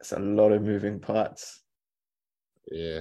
That's 0.00 0.12
a 0.12 0.18
lot 0.18 0.52
of 0.52 0.62
moving 0.62 0.98
parts. 0.98 1.60
Yeah. 2.72 3.00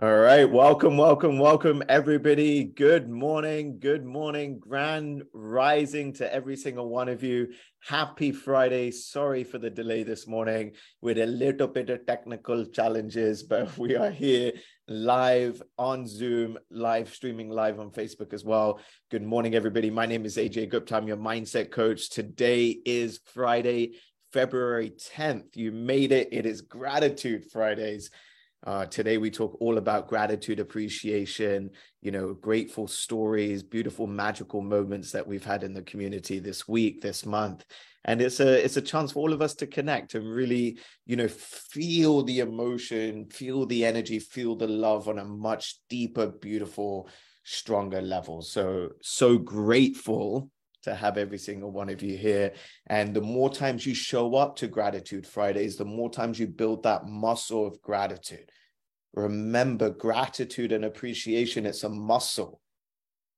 All 0.00 0.16
right, 0.16 0.44
welcome, 0.44 0.96
welcome, 0.96 1.40
welcome, 1.40 1.82
everybody. 1.88 2.62
Good 2.62 3.08
morning, 3.08 3.80
good 3.80 4.04
morning, 4.04 4.60
grand 4.60 5.24
rising 5.32 6.12
to 6.14 6.32
every 6.32 6.54
single 6.54 6.88
one 6.88 7.08
of 7.08 7.24
you. 7.24 7.48
Happy 7.80 8.30
Friday. 8.30 8.92
Sorry 8.92 9.42
for 9.42 9.58
the 9.58 9.70
delay 9.70 10.04
this 10.04 10.28
morning 10.28 10.72
with 11.00 11.18
a 11.18 11.26
little 11.26 11.66
bit 11.66 11.90
of 11.90 12.06
technical 12.06 12.64
challenges, 12.66 13.42
but 13.42 13.76
we 13.78 13.96
are 13.96 14.10
here 14.10 14.52
live 14.88 15.62
on 15.78 16.06
Zoom, 16.06 16.58
live 16.70 17.12
streaming 17.12 17.48
live 17.50 17.80
on 17.80 17.90
Facebook 17.90 18.32
as 18.32 18.44
well. 18.44 18.80
Good 19.10 19.22
morning, 19.22 19.54
everybody. 19.54 19.90
My 19.90 20.06
name 20.06 20.24
is 20.24 20.36
AJ 20.36 20.70
Gupta. 20.70 20.96
I'm 20.96 21.08
your 21.08 21.16
mindset 21.16 21.72
coach. 21.72 22.08
Today 22.08 22.78
is 22.84 23.20
Friday, 23.34 23.96
February 24.32 24.92
10th. 25.14 25.56
You 25.56 25.72
made 25.72 26.12
it. 26.12 26.28
It 26.30 26.46
is 26.46 26.60
Gratitude 26.60 27.50
Fridays. 27.50 28.10
Uh, 28.64 28.86
today 28.86 29.18
we 29.18 29.30
talk 29.30 29.56
all 29.60 29.78
about 29.78 30.08
gratitude, 30.08 30.58
appreciation, 30.58 31.70
you 32.00 32.10
know, 32.10 32.34
grateful 32.34 32.88
stories, 32.88 33.62
beautiful, 33.62 34.06
magical 34.06 34.60
moments 34.60 35.12
that 35.12 35.26
we've 35.26 35.44
had 35.44 35.62
in 35.62 35.72
the 35.72 35.82
community 35.82 36.38
this 36.38 36.66
week, 36.66 37.00
this 37.00 37.24
month, 37.24 37.64
and 38.04 38.20
it's 38.20 38.40
a 38.40 38.64
it's 38.64 38.76
a 38.76 38.82
chance 38.82 39.12
for 39.12 39.20
all 39.20 39.32
of 39.32 39.42
us 39.42 39.54
to 39.54 39.66
connect 39.66 40.14
and 40.14 40.28
really, 40.28 40.78
you 41.04 41.16
know, 41.16 41.28
feel 41.28 42.22
the 42.22 42.40
emotion, 42.40 43.26
feel 43.30 43.66
the 43.66 43.84
energy, 43.84 44.18
feel 44.18 44.56
the 44.56 44.66
love 44.66 45.08
on 45.08 45.18
a 45.18 45.24
much 45.24 45.76
deeper, 45.88 46.26
beautiful, 46.28 47.08
stronger 47.44 48.00
level. 48.00 48.42
So 48.42 48.90
so 49.02 49.38
grateful 49.38 50.50
to 50.86 50.94
have 50.94 51.18
every 51.18 51.36
single 51.36 51.72
one 51.72 51.88
of 51.88 52.00
you 52.00 52.16
here. 52.16 52.52
And 52.86 53.12
the 53.12 53.20
more 53.20 53.50
times 53.50 53.84
you 53.84 53.92
show 53.92 54.36
up 54.36 54.54
to 54.56 54.68
Gratitude 54.68 55.26
Fridays, 55.26 55.76
the 55.76 55.84
more 55.84 56.08
times 56.08 56.38
you 56.38 56.46
build 56.46 56.84
that 56.84 57.06
muscle 57.06 57.66
of 57.66 57.82
gratitude. 57.82 58.50
Remember, 59.12 59.90
gratitude 59.90 60.70
and 60.70 60.84
appreciation, 60.84 61.66
it's 61.66 61.82
a 61.82 61.88
muscle 61.88 62.60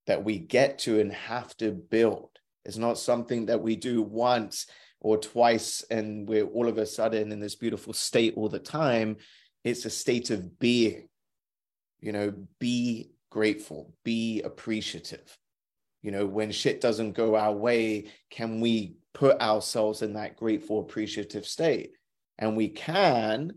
that 0.07 0.23
we 0.23 0.39
get 0.39 0.79
to 0.81 1.01
and 1.01 1.11
have 1.11 1.57
to 1.57 1.73
build. 1.73 2.31
It's 2.67 2.77
not 2.77 2.99
something 2.99 3.47
that 3.47 3.63
we 3.63 3.75
do 3.75 4.03
once 4.03 4.67
or 5.01 5.17
twice 5.17 5.83
and 5.91 6.29
we're 6.29 6.45
all 6.45 6.69
of 6.69 6.77
a 6.77 6.85
sudden 6.85 7.33
in 7.33 7.41
this 7.41 7.55
beautiful 7.55 7.95
state 7.95 8.35
all 8.37 8.51
the 8.51 8.59
time. 8.59 9.17
It's 9.65 9.87
a 9.87 9.91
state 9.91 10.31
of 10.31 10.59
being. 10.59 11.09
You 12.01 12.13
know, 12.13 12.33
be 12.59 13.13
grateful, 13.31 13.95
be 14.05 14.43
appreciative 14.43 15.39
you 16.09 16.13
know 16.13 16.25
when 16.25 16.51
shit 16.51 16.81
doesn't 16.81 17.13
go 17.13 17.37
our 17.37 17.53
way 17.53 18.07
can 18.31 18.63
we 18.63 18.95
put 19.13 19.39
ourselves 19.43 20.01
in 20.01 20.15
that 20.15 20.39
grateful 20.39 20.81
appreciative 20.81 21.45
state 21.45 21.91
and 22.39 22.57
we 22.57 22.67
can 22.67 23.53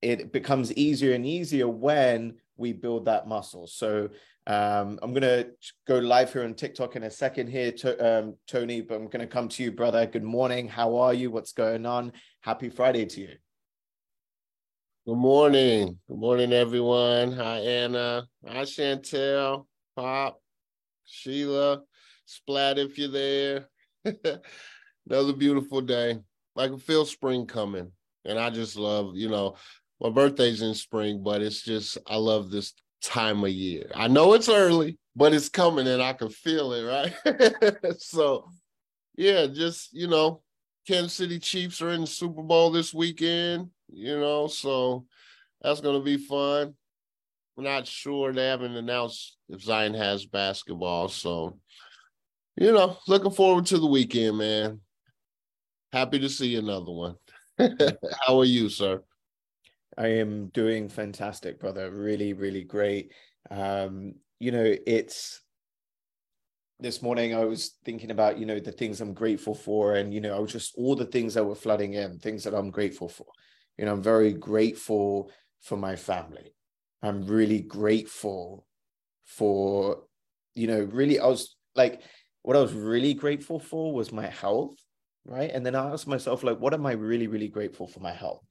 it 0.00 0.32
becomes 0.32 0.72
easier 0.72 1.12
and 1.12 1.26
easier 1.26 1.68
when 1.68 2.34
we 2.56 2.72
build 2.72 3.04
that 3.04 3.28
muscle 3.28 3.66
so 3.66 4.08
um, 4.46 4.98
i'm 5.02 5.12
going 5.12 5.20
to 5.20 5.50
go 5.86 5.98
live 5.98 6.32
here 6.32 6.44
on 6.44 6.54
tiktok 6.54 6.96
in 6.96 7.02
a 7.02 7.10
second 7.10 7.46
here 7.46 7.70
to, 7.70 7.90
um, 8.20 8.34
tony 8.46 8.80
but 8.80 8.94
i'm 8.94 9.08
going 9.08 9.20
to 9.20 9.26
come 9.26 9.46
to 9.46 9.62
you 9.62 9.70
brother 9.70 10.06
good 10.06 10.24
morning 10.24 10.66
how 10.66 10.96
are 10.96 11.12
you 11.12 11.30
what's 11.30 11.52
going 11.52 11.84
on 11.84 12.10
happy 12.40 12.70
friday 12.70 13.04
to 13.04 13.20
you 13.20 13.34
Good 15.06 15.16
morning. 15.16 15.98
Good 16.08 16.16
morning, 16.16 16.54
everyone. 16.54 17.32
Hi, 17.32 17.58
Anna. 17.58 18.26
Hi, 18.48 18.62
Chantel. 18.62 19.66
Pop. 19.94 20.40
Sheila, 21.04 21.82
Splat, 22.26 22.78
if 22.78 22.98
you're 22.98 23.08
there. 23.08 23.68
Another 25.08 25.32
beautiful 25.32 25.80
day. 25.80 26.18
I 26.56 26.68
can 26.68 26.78
feel 26.78 27.04
spring 27.04 27.46
coming. 27.46 27.90
And 28.24 28.38
I 28.38 28.50
just 28.50 28.76
love, 28.76 29.12
you 29.14 29.28
know, 29.28 29.56
my 30.00 30.10
birthday's 30.10 30.62
in 30.62 30.74
spring, 30.74 31.22
but 31.22 31.42
it's 31.42 31.62
just, 31.62 31.98
I 32.06 32.16
love 32.16 32.50
this 32.50 32.72
time 33.02 33.44
of 33.44 33.50
year. 33.50 33.90
I 33.94 34.08
know 34.08 34.34
it's 34.34 34.48
early, 34.48 34.98
but 35.14 35.34
it's 35.34 35.48
coming 35.48 35.86
and 35.86 36.02
I 36.02 36.14
can 36.14 36.30
feel 36.30 36.72
it, 36.72 36.84
right? 36.84 37.74
so, 37.98 38.48
yeah, 39.16 39.46
just, 39.46 39.92
you 39.92 40.06
know, 40.06 40.42
Kansas 40.86 41.14
City 41.14 41.38
Chiefs 41.38 41.80
are 41.82 41.90
in 41.90 42.02
the 42.02 42.06
Super 42.06 42.42
Bowl 42.42 42.70
this 42.70 42.92
weekend, 42.92 43.70
you 43.88 44.18
know, 44.18 44.46
so 44.46 45.06
that's 45.60 45.80
going 45.80 45.98
to 45.98 46.04
be 46.04 46.16
fun. 46.16 46.74
We're 47.56 47.64
not 47.64 47.86
sure. 47.86 48.32
They 48.32 48.46
haven't 48.46 48.76
announced 48.76 49.36
if 49.48 49.62
Zion 49.62 49.94
has 49.94 50.26
basketball. 50.26 51.08
So, 51.08 51.58
you 52.56 52.72
know, 52.72 52.98
looking 53.06 53.30
forward 53.30 53.66
to 53.66 53.78
the 53.78 53.86
weekend, 53.86 54.38
man. 54.38 54.80
Happy 55.92 56.18
to 56.18 56.28
see 56.28 56.56
another 56.56 56.90
one. 56.90 57.14
How 57.58 58.40
are 58.40 58.44
you, 58.44 58.68
sir? 58.68 59.02
I 59.96 60.08
am 60.08 60.48
doing 60.48 60.88
fantastic, 60.88 61.60
brother. 61.60 61.90
Really, 61.92 62.32
really 62.32 62.64
great. 62.64 63.12
Um, 63.50 64.14
you 64.40 64.50
know, 64.50 64.74
it's 64.86 65.40
this 66.80 67.00
morning 67.00 67.34
I 67.34 67.44
was 67.44 67.76
thinking 67.84 68.10
about, 68.10 68.38
you 68.38 68.46
know, 68.46 68.58
the 68.58 68.72
things 68.72 69.00
I'm 69.00 69.14
grateful 69.14 69.54
for. 69.54 69.94
And, 69.94 70.12
you 70.12 70.20
know, 70.20 70.34
I 70.36 70.40
was 70.40 70.50
just 70.50 70.74
all 70.76 70.96
the 70.96 71.04
things 71.04 71.34
that 71.34 71.44
were 71.44 71.54
flooding 71.54 71.94
in, 71.94 72.18
things 72.18 72.42
that 72.42 72.54
I'm 72.54 72.70
grateful 72.70 73.08
for. 73.08 73.26
You 73.78 73.84
know, 73.84 73.92
I'm 73.92 74.02
very 74.02 74.32
grateful 74.32 75.30
for 75.62 75.76
my 75.76 75.94
family. 75.94 76.52
I'm 77.04 77.26
really 77.26 77.60
grateful 77.60 78.66
for, 79.24 80.04
you 80.54 80.66
know, 80.66 80.80
really, 80.80 81.18
I 81.18 81.26
was 81.26 81.56
like, 81.74 82.02
what 82.42 82.56
I 82.56 82.60
was 82.60 82.72
really 82.72 83.14
grateful 83.14 83.58
for 83.58 83.92
was 83.92 84.12
my 84.12 84.26
health, 84.26 84.76
right? 85.24 85.50
And 85.52 85.64
then 85.64 85.74
I 85.74 85.90
asked 85.90 86.06
myself, 86.06 86.42
like, 86.42 86.58
what 86.58 86.74
am 86.74 86.86
I 86.86 86.92
really, 86.92 87.26
really 87.26 87.48
grateful 87.48 87.86
for 87.86 88.00
my 88.00 88.12
health? 88.12 88.44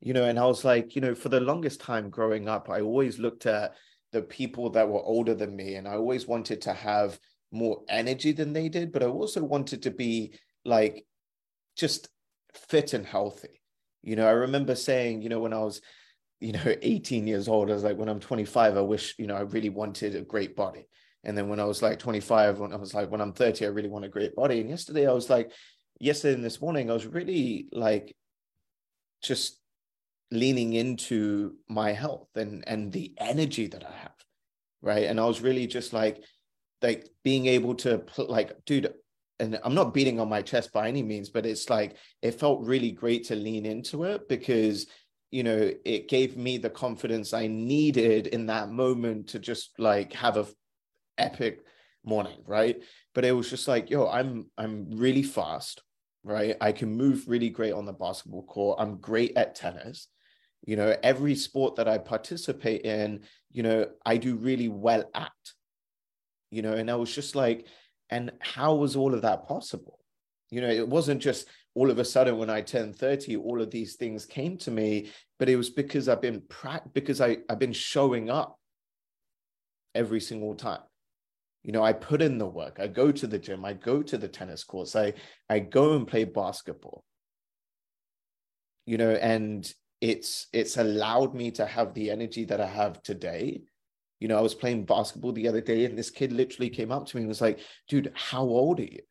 You 0.00 0.14
know, 0.14 0.24
and 0.24 0.38
I 0.38 0.46
was 0.46 0.64
like, 0.64 0.94
you 0.94 1.00
know, 1.00 1.14
for 1.14 1.28
the 1.28 1.40
longest 1.40 1.80
time 1.80 2.10
growing 2.10 2.48
up, 2.48 2.70
I 2.70 2.80
always 2.80 3.18
looked 3.18 3.46
at 3.46 3.74
the 4.12 4.22
people 4.22 4.70
that 4.70 4.88
were 4.88 5.02
older 5.02 5.34
than 5.34 5.54
me, 5.54 5.74
and 5.74 5.86
I 5.86 5.94
always 5.94 6.26
wanted 6.26 6.62
to 6.62 6.72
have 6.72 7.18
more 7.52 7.82
energy 7.88 8.32
than 8.32 8.52
they 8.52 8.68
did, 8.68 8.92
but 8.92 9.02
I 9.02 9.06
also 9.06 9.42
wanted 9.42 9.82
to 9.82 9.90
be 9.90 10.34
like 10.64 11.04
just 11.76 12.08
fit 12.54 12.92
and 12.92 13.06
healthy. 13.06 13.60
You 14.02 14.16
know, 14.16 14.26
I 14.26 14.32
remember 14.32 14.74
saying, 14.74 15.22
you 15.22 15.28
know, 15.28 15.40
when 15.40 15.52
I 15.52 15.58
was 15.58 15.80
you 16.40 16.52
know 16.52 16.60
18 16.82 17.26
years 17.26 17.48
old 17.48 17.70
i 17.70 17.74
was 17.74 17.84
like 17.84 17.96
when 17.96 18.08
i'm 18.08 18.20
25 18.20 18.76
i 18.76 18.80
wish 18.80 19.14
you 19.18 19.26
know 19.26 19.36
i 19.36 19.40
really 19.40 19.70
wanted 19.70 20.14
a 20.14 20.22
great 20.22 20.56
body. 20.56 20.86
And 21.22 21.36
then 21.36 21.48
when 21.50 21.60
i 21.60 21.64
was 21.64 21.82
like 21.82 21.98
25 21.98 22.58
when 22.58 22.72
i 22.72 22.76
was 22.76 22.94
like 22.94 23.10
when 23.10 23.20
i'm 23.20 23.32
30 23.32 23.66
i 23.66 23.68
really 23.68 23.88
want 23.88 24.06
a 24.06 24.08
great 24.08 24.34
body. 24.34 24.60
And 24.60 24.70
yesterday 24.70 25.06
i 25.06 25.12
was 25.12 25.28
like 25.28 25.52
yesterday 26.00 26.34
and 26.34 26.44
this 26.44 26.60
morning 26.60 26.90
i 26.90 26.94
was 26.94 27.06
really 27.06 27.68
like 27.72 28.16
just 29.22 29.58
leaning 30.30 30.72
into 30.72 31.56
my 31.68 31.92
health 31.92 32.28
and 32.36 32.64
and 32.66 32.90
the 32.90 33.12
energy 33.18 33.66
that 33.66 33.84
i 33.84 33.92
have 33.92 34.14
right? 34.82 35.04
And 35.04 35.20
i 35.20 35.26
was 35.26 35.42
really 35.42 35.66
just 35.66 35.92
like 35.92 36.24
like 36.80 37.08
being 37.22 37.46
able 37.46 37.74
to 37.74 38.02
like 38.16 38.52
dude 38.64 38.94
and 39.40 39.58
I'm 39.64 39.74
not 39.74 39.94
beating 39.94 40.20
on 40.20 40.28
my 40.28 40.42
chest 40.42 40.70
by 40.70 40.86
any 40.86 41.02
means, 41.02 41.30
but 41.30 41.46
it's 41.46 41.70
like 41.70 41.96
it 42.20 42.32
felt 42.32 42.66
really 42.66 42.90
great 42.90 43.24
to 43.28 43.34
lean 43.34 43.64
into 43.64 44.04
it 44.04 44.28
because 44.28 44.86
you 45.30 45.42
know 45.42 45.70
it 45.84 46.08
gave 46.08 46.36
me 46.36 46.58
the 46.58 46.70
confidence 46.70 47.32
i 47.32 47.46
needed 47.46 48.26
in 48.26 48.46
that 48.46 48.70
moment 48.70 49.28
to 49.28 49.38
just 49.38 49.78
like 49.78 50.12
have 50.12 50.36
a 50.36 50.46
epic 51.18 51.60
morning 52.04 52.38
right? 52.46 52.82
But 53.14 53.24
it 53.24 53.32
was 53.32 53.50
just 53.50 53.68
like 53.68 53.90
yo 53.90 54.08
i'm 54.08 54.50
i'm 54.56 54.88
really 54.90 55.22
fast 55.22 55.82
right? 56.22 56.54
I 56.60 56.72
can 56.72 56.94
move 56.94 57.24
really 57.28 57.48
great 57.48 57.72
on 57.72 57.86
the 57.86 57.94
basketball 57.94 58.42
court. 58.44 58.78
I'm 58.78 58.96
great 58.96 59.32
at 59.36 59.54
tennis. 59.54 60.08
You 60.66 60.76
know 60.76 60.94
every 61.02 61.34
sport 61.34 61.76
that 61.76 61.88
i 61.88 61.96
participate 61.98 62.82
in 62.82 63.22
you 63.50 63.62
know 63.62 63.86
i 64.04 64.18
do 64.18 64.36
really 64.36 64.68
well 64.68 65.04
at 65.14 65.32
you 66.50 66.62
know? 66.62 66.72
And 66.72 66.90
i 66.90 66.96
was 66.96 67.14
just 67.14 67.34
like 67.34 67.66
and 68.10 68.32
how 68.40 68.74
was 68.74 68.96
all 68.96 69.14
of 69.14 69.22
that 69.22 69.46
possible? 69.46 69.98
You 70.50 70.60
know 70.60 70.68
it 70.68 70.88
wasn't 70.88 71.22
just 71.22 71.48
all 71.74 71.90
of 71.90 71.98
a 71.98 72.04
sudden 72.04 72.36
when 72.38 72.50
i 72.50 72.60
turned 72.60 72.96
30 72.96 73.36
all 73.36 73.60
of 73.60 73.70
these 73.70 73.96
things 73.96 74.26
came 74.26 74.56
to 74.58 74.70
me 74.70 75.10
but 75.38 75.48
it 75.48 75.56
was 75.56 75.70
because 75.70 76.08
i've 76.08 76.20
been 76.22 76.42
pra- 76.48 76.82
because 76.92 77.20
I, 77.20 77.38
i've 77.48 77.58
been 77.58 77.72
showing 77.72 78.30
up 78.30 78.58
every 79.94 80.20
single 80.20 80.54
time 80.54 80.82
You 81.62 81.72
know, 81.72 81.82
I 81.84 81.92
put 81.92 82.22
in 82.22 82.38
the 82.38 82.46
work. 82.46 82.78
I 82.80 82.86
go 82.88 83.12
to 83.12 83.26
the 83.26 83.38
gym. 83.38 83.64
I 83.64 83.74
go 83.74 84.02
to 84.02 84.16
the 84.18 84.28
tennis 84.28 84.64
courts. 84.64 84.96
I 84.96 85.12
I 85.48 85.58
go 85.60 85.94
and 85.96 86.06
play 86.06 86.24
basketball. 86.24 87.04
You 88.86 88.98
know, 88.98 89.10
and 89.10 89.70
it's 90.00 90.46
it's 90.52 90.76
allowed 90.78 91.34
me 91.34 91.50
to 91.52 91.66
have 91.66 91.92
the 91.94 92.10
energy 92.10 92.44
that 92.46 92.60
I 92.60 92.66
have 92.66 93.02
today. 93.02 93.62
You 94.20 94.28
know, 94.28 94.38
I 94.38 94.42
was 94.42 94.54
playing 94.54 94.86
basketball 94.86 95.32
the 95.32 95.48
other 95.48 95.60
day, 95.60 95.84
and 95.84 95.96
this 95.98 96.10
kid 96.10 96.32
literally 96.32 96.70
came 96.70 96.92
up 96.92 97.06
to 97.06 97.16
me 97.16 97.22
and 97.22 97.28
was 97.28 97.40
like, 97.40 97.60
"Dude, 97.88 98.12
how 98.14 98.42
old 98.42 98.80
are 98.80 98.84
you? 98.84 99.02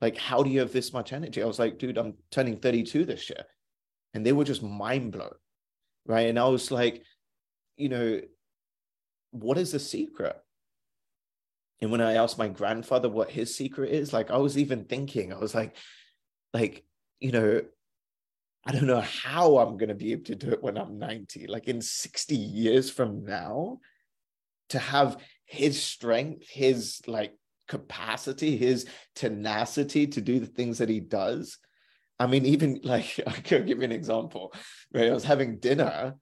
Like, 0.00 0.16
how 0.16 0.42
do 0.42 0.50
you 0.50 0.60
have 0.60 0.72
this 0.72 0.92
much 0.92 1.12
energy?" 1.12 1.42
I 1.42 1.46
was 1.46 1.58
like, 1.58 1.78
"Dude, 1.78 1.98
I'm 1.98 2.14
turning 2.30 2.58
32 2.58 3.04
this 3.04 3.28
year," 3.30 3.44
and 4.14 4.24
they 4.24 4.32
were 4.32 4.44
just 4.44 4.62
mind 4.62 5.12
blown, 5.12 5.34
right? 6.06 6.28
And 6.28 6.38
I 6.38 6.48
was 6.48 6.70
like, 6.70 7.04
you 7.76 7.88
know, 7.88 8.20
what 9.30 9.58
is 9.58 9.72
the 9.72 9.78
secret? 9.78 10.36
And 11.80 11.90
when 11.90 12.02
I 12.02 12.14
asked 12.14 12.38
my 12.38 12.48
grandfather 12.48 13.08
what 13.08 13.30
his 13.30 13.54
secret 13.54 13.90
is, 13.90 14.12
like 14.12 14.30
I 14.30 14.36
was 14.36 14.58
even 14.58 14.84
thinking, 14.84 15.32
I 15.32 15.38
was 15.38 15.54
like, 15.54 15.76
like, 16.52 16.84
you 17.20 17.32
know, 17.32 17.62
I 18.64 18.72
don't 18.72 18.86
know 18.86 19.00
how 19.00 19.58
I'm 19.58 19.78
going 19.78 19.88
to 19.88 19.94
be 19.94 20.12
able 20.12 20.24
to 20.24 20.34
do 20.34 20.50
it 20.50 20.62
when 20.62 20.76
I'm 20.76 20.98
90. 20.98 21.46
Like 21.46 21.68
in 21.68 21.80
60 21.80 22.36
years 22.36 22.90
from 22.90 23.24
now, 23.24 23.80
to 24.68 24.78
have 24.78 25.16
his 25.46 25.82
strength, 25.82 26.46
his 26.48 27.00
like 27.06 27.32
capacity, 27.70 28.56
his 28.56 28.86
tenacity 29.14 30.08
to 30.08 30.20
do 30.20 30.40
the 30.40 30.46
things 30.46 30.78
that 30.78 30.88
he 30.88 30.98
does. 31.00 31.56
I 32.18 32.26
mean, 32.26 32.44
even 32.44 32.80
like 32.84 33.18
I 33.26 33.32
can 33.32 33.64
give 33.64 33.78
you 33.78 33.84
an 33.84 33.92
example. 33.92 34.52
Right, 34.92 35.08
I 35.08 35.14
was 35.14 35.24
having 35.24 35.58
dinner, 35.58 36.16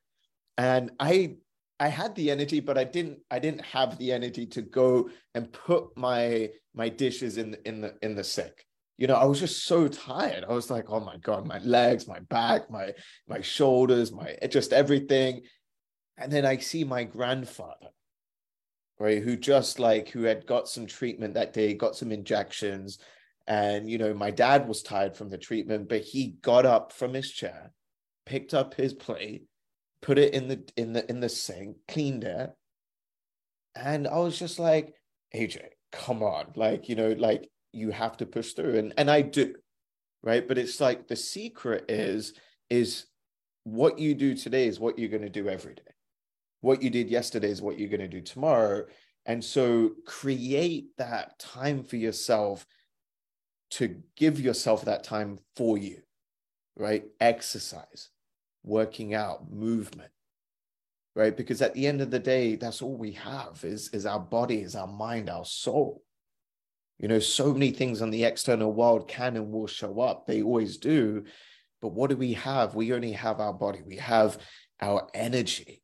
and 0.56 0.92
I 1.00 1.36
I 1.80 1.88
had 1.88 2.14
the 2.14 2.30
energy, 2.30 2.60
but 2.60 2.76
I 2.76 2.84
didn't 2.84 3.20
I 3.30 3.38
didn't 3.38 3.64
have 3.64 3.98
the 3.98 4.12
energy 4.12 4.46
to 4.46 4.62
go 4.62 5.10
and 5.34 5.52
put 5.52 5.96
my 5.96 6.50
my 6.74 6.88
dishes 6.88 7.38
in 7.38 7.56
in 7.64 7.80
the 7.80 7.94
in 8.02 8.14
the 8.14 8.24
sink. 8.24 8.66
You 8.98 9.06
know, 9.06 9.14
I 9.14 9.24
was 9.24 9.40
just 9.40 9.64
so 9.64 9.86
tired. 9.86 10.44
I 10.44 10.52
was 10.52 10.70
like, 10.70 10.86
oh 10.88 11.00
my 11.00 11.16
God, 11.18 11.46
my 11.46 11.58
legs, 11.60 12.06
my 12.06 12.20
back, 12.20 12.70
my 12.70 12.92
my 13.28 13.40
shoulders, 13.40 14.12
my 14.12 14.36
just 14.50 14.72
everything. 14.72 15.42
And 16.20 16.32
then 16.32 16.44
I 16.44 16.56
see 16.58 16.82
my 16.82 17.04
grandfather, 17.04 17.90
right, 18.98 19.22
who 19.22 19.36
just 19.36 19.78
like 19.78 20.08
who 20.08 20.22
had 20.22 20.46
got 20.46 20.68
some 20.68 20.86
treatment 20.86 21.34
that 21.34 21.52
day, 21.52 21.74
got 21.74 21.96
some 21.96 22.12
injections. 22.12 22.98
And 23.46 23.88
you 23.88 23.98
know, 23.98 24.12
my 24.14 24.30
dad 24.30 24.68
was 24.68 24.82
tired 24.82 25.16
from 25.16 25.30
the 25.30 25.38
treatment, 25.38 25.88
but 25.88 26.02
he 26.02 26.36
got 26.42 26.66
up 26.66 26.92
from 26.92 27.14
his 27.14 27.30
chair, 27.30 27.72
picked 28.26 28.54
up 28.54 28.74
his 28.74 28.92
plate, 28.94 29.44
put 30.02 30.18
it 30.18 30.34
in 30.34 30.48
the 30.48 30.62
in 30.76 30.92
the 30.92 31.08
in 31.08 31.20
the 31.20 31.28
sink, 31.28 31.76
cleaned 31.86 32.24
it. 32.24 32.50
And 33.74 34.08
I 34.08 34.18
was 34.18 34.38
just 34.38 34.58
like, 34.58 34.94
AJ, 35.34 35.60
come 35.92 36.22
on. 36.22 36.52
Like, 36.56 36.88
you 36.88 36.96
know, 36.96 37.12
like 37.12 37.48
you 37.72 37.90
have 37.90 38.16
to 38.18 38.26
push 38.26 38.52
through. 38.52 38.76
And 38.78 38.94
and 38.96 39.10
I 39.10 39.22
do, 39.22 39.54
right? 40.22 40.46
But 40.46 40.58
it's 40.58 40.80
like 40.80 41.08
the 41.08 41.16
secret 41.16 41.84
is, 41.88 42.34
is 42.70 43.06
what 43.64 43.98
you 43.98 44.14
do 44.14 44.34
today 44.34 44.66
is 44.66 44.80
what 44.80 44.98
you're 44.98 45.10
going 45.10 45.22
to 45.22 45.28
do 45.28 45.48
every 45.48 45.74
day. 45.74 45.82
What 46.60 46.82
you 46.82 46.90
did 46.90 47.08
yesterday 47.08 47.50
is 47.50 47.62
what 47.62 47.78
you're 47.78 47.88
going 47.88 48.00
to 48.00 48.08
do 48.08 48.20
tomorrow. 48.20 48.84
And 49.26 49.44
so 49.44 49.92
create 50.06 50.96
that 50.96 51.38
time 51.38 51.84
for 51.84 51.96
yourself 51.96 52.66
to 53.70 53.96
give 54.16 54.40
yourself 54.40 54.86
that 54.86 55.04
time 55.04 55.38
for 55.54 55.76
you, 55.76 56.00
right? 56.76 57.04
Exercise, 57.20 58.08
working 58.64 59.14
out, 59.14 59.50
movement, 59.52 60.10
right? 61.14 61.36
Because 61.36 61.60
at 61.60 61.74
the 61.74 61.86
end 61.86 62.00
of 62.00 62.10
the 62.10 62.18
day, 62.18 62.56
that's 62.56 62.80
all 62.80 62.96
we 62.96 63.12
have 63.12 63.60
is, 63.64 63.90
is 63.92 64.06
our 64.06 64.20
body, 64.20 64.60
is 64.62 64.74
our 64.74 64.86
mind, 64.86 65.28
our 65.28 65.44
soul. 65.44 66.02
You 66.98 67.08
know, 67.08 67.20
so 67.20 67.52
many 67.52 67.70
things 67.70 68.02
on 68.02 68.10
the 68.10 68.24
external 68.24 68.72
world 68.72 69.06
can 69.06 69.36
and 69.36 69.52
will 69.52 69.66
show 69.66 70.00
up. 70.00 70.26
They 70.26 70.42
always 70.42 70.78
do. 70.78 71.24
But 71.80 71.92
what 71.92 72.10
do 72.10 72.16
we 72.16 72.32
have? 72.32 72.74
We 72.74 72.92
only 72.92 73.12
have 73.12 73.38
our 73.40 73.52
body, 73.52 73.82
we 73.86 73.96
have 73.96 74.38
our 74.80 75.08
energy. 75.14 75.82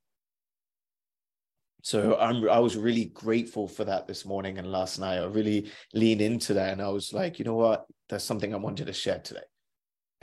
So 1.84 2.16
I'm 2.18 2.48
I 2.48 2.58
was 2.58 2.76
really 2.76 3.04
grateful 3.04 3.68
for 3.68 3.84
that 3.84 4.06
this 4.06 4.24
morning 4.24 4.58
and 4.58 4.72
last 4.72 4.98
night. 4.98 5.18
I 5.18 5.26
really 5.26 5.70
leaned 5.92 6.22
into 6.22 6.54
that 6.54 6.72
and 6.72 6.80
I 6.82 6.88
was 6.88 7.12
like, 7.12 7.38
you 7.38 7.44
know 7.44 7.54
what? 7.54 7.84
There's 8.08 8.24
something 8.24 8.52
I 8.54 8.56
wanted 8.56 8.86
to 8.86 8.92
share 8.92 9.18
today 9.18 9.44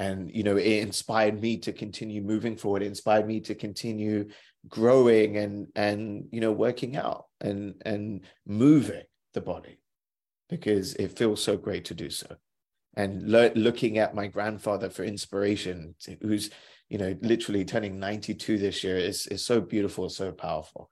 and 0.02 0.32
you 0.34 0.42
know 0.44 0.58
it 0.58 0.80
inspired 0.80 1.40
me 1.40 1.58
to 1.58 1.72
continue 1.72 2.22
moving 2.22 2.58
forward 2.58 2.82
it 2.82 2.88
inspired 2.88 3.28
me 3.28 3.40
to 3.40 3.54
continue 3.54 4.28
growing 4.68 5.38
and 5.38 5.68
and 5.76 6.26
you 6.32 6.42
know 6.42 6.52
working 6.52 6.96
out 6.96 7.26
and 7.40 7.76
and 7.86 8.22
moving 8.48 9.04
the 9.34 9.42
body 9.42 9.80
because 10.50 10.96
it 10.96 11.18
feels 11.18 11.44
so 11.44 11.56
great 11.56 11.86
to 11.86 11.94
do 11.94 12.10
so 12.10 12.36
and 12.96 13.30
lo- 13.30 13.52
looking 13.56 14.00
at 14.00 14.16
my 14.16 14.28
grandfather 14.28 14.90
for 14.90 15.04
inspiration 15.04 15.94
who's 16.22 16.50
you 16.90 16.98
know 16.98 17.16
literally 17.22 17.64
turning 17.64 18.00
92 18.00 18.58
this 18.58 18.84
year 18.84 18.98
is 18.98 19.28
is 19.28 19.46
so 19.46 19.62
beautiful 19.62 20.10
so 20.10 20.32
powerful 20.32 20.90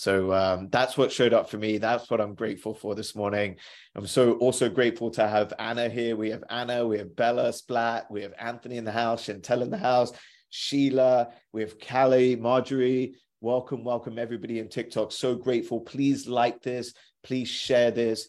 so 0.00 0.32
um, 0.32 0.68
that's 0.70 0.96
what 0.96 1.12
showed 1.12 1.34
up 1.34 1.50
for 1.50 1.58
me. 1.58 1.76
That's 1.76 2.10
what 2.10 2.22
I'm 2.22 2.34
grateful 2.34 2.72
for 2.72 2.94
this 2.94 3.14
morning. 3.14 3.56
I'm 3.94 4.06
so 4.06 4.32
also 4.36 4.70
grateful 4.70 5.10
to 5.10 5.28
have 5.28 5.52
Anna 5.58 5.90
here. 5.90 6.16
We 6.16 6.30
have 6.30 6.42
Anna, 6.48 6.86
we 6.86 6.96
have 6.96 7.14
Bella 7.14 7.52
Splat, 7.52 8.10
we 8.10 8.22
have 8.22 8.32
Anthony 8.38 8.78
in 8.78 8.84
the 8.84 8.92
house, 8.92 9.26
Chantel 9.26 9.60
in 9.60 9.68
the 9.68 9.76
house, 9.76 10.12
Sheila, 10.48 11.28
we 11.52 11.60
have 11.60 11.78
Callie, 11.78 12.34
Marjorie. 12.34 13.16
Welcome, 13.42 13.84
welcome 13.84 14.18
everybody 14.18 14.58
in 14.58 14.70
TikTok. 14.70 15.12
So 15.12 15.34
grateful. 15.34 15.80
Please 15.80 16.26
like 16.26 16.62
this. 16.62 16.94
Please 17.22 17.48
share 17.48 17.90
this. 17.90 18.26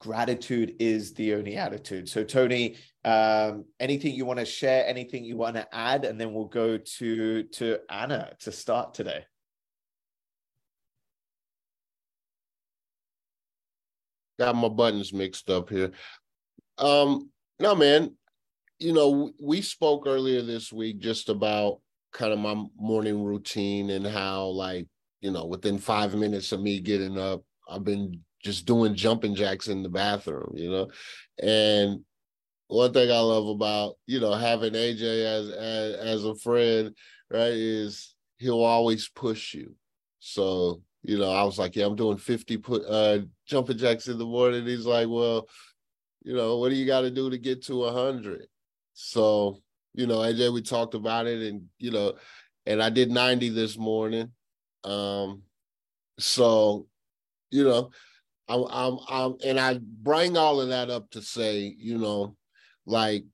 Gratitude 0.00 0.76
is 0.78 1.12
the 1.12 1.34
only 1.34 1.56
attitude. 1.56 2.08
So 2.08 2.24
Tony, 2.24 2.76
um, 3.04 3.66
anything 3.78 4.14
you 4.14 4.24
want 4.24 4.38
to 4.38 4.46
share, 4.46 4.86
anything 4.86 5.24
you 5.24 5.36
want 5.36 5.56
to 5.56 5.68
add, 5.74 6.06
and 6.06 6.18
then 6.18 6.32
we'll 6.32 6.46
go 6.46 6.78
to 6.78 7.42
to 7.42 7.78
Anna 7.90 8.32
to 8.40 8.52
start 8.52 8.94
today. 8.94 9.26
Got 14.40 14.56
my 14.56 14.68
buttons 14.68 15.12
mixed 15.12 15.50
up 15.50 15.68
here. 15.68 15.92
Um, 16.78 17.30
no, 17.58 17.74
man, 17.74 18.16
you 18.78 18.94
know, 18.94 19.32
we 19.38 19.60
spoke 19.60 20.04
earlier 20.06 20.40
this 20.40 20.72
week 20.72 20.98
just 20.98 21.28
about 21.28 21.80
kind 22.14 22.32
of 22.32 22.38
my 22.38 22.64
morning 22.74 23.22
routine 23.22 23.90
and 23.90 24.06
how, 24.06 24.46
like, 24.46 24.88
you 25.20 25.30
know, 25.30 25.44
within 25.44 25.76
five 25.76 26.14
minutes 26.14 26.52
of 26.52 26.62
me 26.62 26.80
getting 26.80 27.18
up, 27.18 27.42
I've 27.68 27.84
been 27.84 28.20
just 28.42 28.64
doing 28.64 28.94
jumping 28.94 29.34
jacks 29.34 29.68
in 29.68 29.82
the 29.82 29.90
bathroom, 29.90 30.54
you 30.54 30.70
know, 30.70 30.88
and 31.42 32.00
one 32.68 32.94
thing 32.94 33.10
I 33.10 33.18
love 33.18 33.48
about 33.48 33.96
you 34.06 34.20
know 34.20 34.32
having 34.32 34.74
AJ 34.74 35.02
as 35.02 35.48
as, 35.50 35.94
as 35.96 36.24
a 36.24 36.36
friend, 36.36 36.94
right, 37.28 37.52
is 37.52 38.14
he'll 38.38 38.62
always 38.62 39.08
push 39.08 39.54
you. 39.54 39.74
So 40.20 40.80
you 41.02 41.18
know, 41.18 41.30
I 41.30 41.42
was 41.44 41.58
like, 41.58 41.76
yeah, 41.76 41.86
I'm 41.86 41.96
doing 41.96 42.18
50 42.18 42.56
put 42.58 42.82
uh 42.86 43.20
jumping 43.46 43.78
jacks 43.78 44.08
in 44.08 44.18
the 44.18 44.24
morning. 44.24 44.66
He's 44.66 44.86
like, 44.86 45.08
well, 45.08 45.48
you 46.22 46.34
know, 46.34 46.58
what 46.58 46.70
do 46.70 46.76
you 46.76 46.86
got 46.86 47.02
to 47.02 47.10
do 47.10 47.30
to 47.30 47.38
get 47.38 47.64
to 47.66 47.84
hundred? 47.84 48.46
So, 48.92 49.62
you 49.94 50.06
know, 50.06 50.18
AJ, 50.18 50.52
we 50.52 50.62
talked 50.62 50.94
about 50.94 51.26
it 51.26 51.40
and, 51.40 51.62
you 51.78 51.90
know, 51.90 52.14
and 52.66 52.82
I 52.82 52.90
did 52.90 53.10
90 53.10 53.48
this 53.50 53.78
morning. 53.78 54.30
Um, 54.84 55.42
so, 56.18 56.86
you 57.50 57.64
know, 57.64 57.90
I'm, 58.48 58.64
I'm, 58.70 58.98
I'm, 59.08 59.36
and 59.44 59.58
I 59.58 59.78
bring 59.80 60.36
all 60.36 60.60
of 60.60 60.68
that 60.68 60.90
up 60.90 61.10
to 61.12 61.22
say, 61.22 61.74
you 61.78 61.98
know, 61.98 62.36
like 62.84 63.24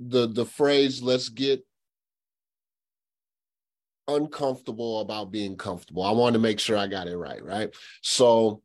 the 0.00 0.28
the 0.28 0.46
phrase 0.46 1.02
"let's 1.02 1.28
get 1.28 1.64
uncomfortable 4.08 5.00
about 5.00 5.30
being 5.30 5.56
comfortable. 5.56 6.02
I 6.02 6.10
want 6.10 6.32
to 6.32 6.40
make 6.40 6.58
sure 6.58 6.76
I 6.76 6.86
got 6.86 7.06
it 7.06 7.16
right, 7.16 7.44
right? 7.44 7.68
So 8.02 8.62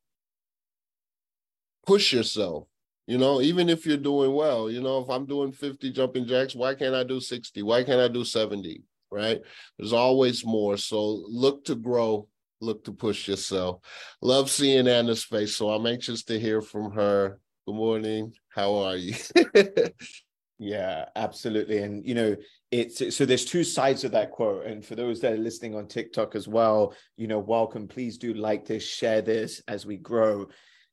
push 1.85 2.13
yourself. 2.13 2.67
You 3.05 3.17
know, 3.17 3.41
even 3.41 3.67
if 3.67 3.85
you're 3.85 3.97
doing 3.97 4.33
well, 4.33 4.71
you 4.71 4.81
know, 4.81 4.99
if 4.99 5.09
I'm 5.09 5.25
doing 5.25 5.51
50 5.51 5.91
jumping 5.91 6.25
jacks, 6.25 6.55
why 6.55 6.73
can't 6.73 6.95
I 6.95 7.03
do 7.03 7.19
60? 7.19 7.61
Why 7.61 7.83
can't 7.83 7.99
I 7.99 8.07
do 8.07 8.23
70? 8.23 8.81
Right? 9.11 9.41
There's 9.77 9.93
always 9.93 10.45
more. 10.45 10.77
So 10.77 11.25
look 11.27 11.65
to 11.65 11.75
grow, 11.75 12.29
look 12.61 12.85
to 12.85 12.93
push 12.93 13.27
yourself. 13.27 13.81
Love 14.21 14.49
seeing 14.49 14.87
Anna's 14.87 15.23
face. 15.23 15.57
So 15.57 15.69
I'm 15.69 15.85
anxious 15.85 16.23
to 16.23 16.39
hear 16.39 16.61
from 16.61 16.93
her. 16.93 17.39
Good 17.67 17.75
morning. 17.75 18.33
How 18.49 18.73
are 18.75 18.95
you? 18.95 19.15
Yeah, 20.63 21.05
absolutely. 21.17 21.79
And 21.79 22.07
you 22.07 22.15
know, 22.15 22.37
it's 22.71 23.13
so 23.13 23.25
there's 23.25 23.43
two 23.43 23.65
sides 23.65 24.05
of 24.05 24.11
that 24.13 24.31
quote. 24.31 24.65
And 24.65 24.83
for 24.83 24.95
those 24.95 25.19
that 25.19 25.33
are 25.33 25.37
listening 25.37 25.75
on 25.75 25.87
TikTok 25.87 26.35
as 26.35 26.47
well, 26.47 26.95
you 27.17 27.27
know, 27.27 27.39
welcome. 27.39 27.85
Please 27.85 28.17
do 28.17 28.33
like 28.33 28.65
this, 28.65 28.81
share 28.87 29.21
this 29.21 29.61
as 29.67 29.85
we 29.85 29.97
grow. 29.97 30.47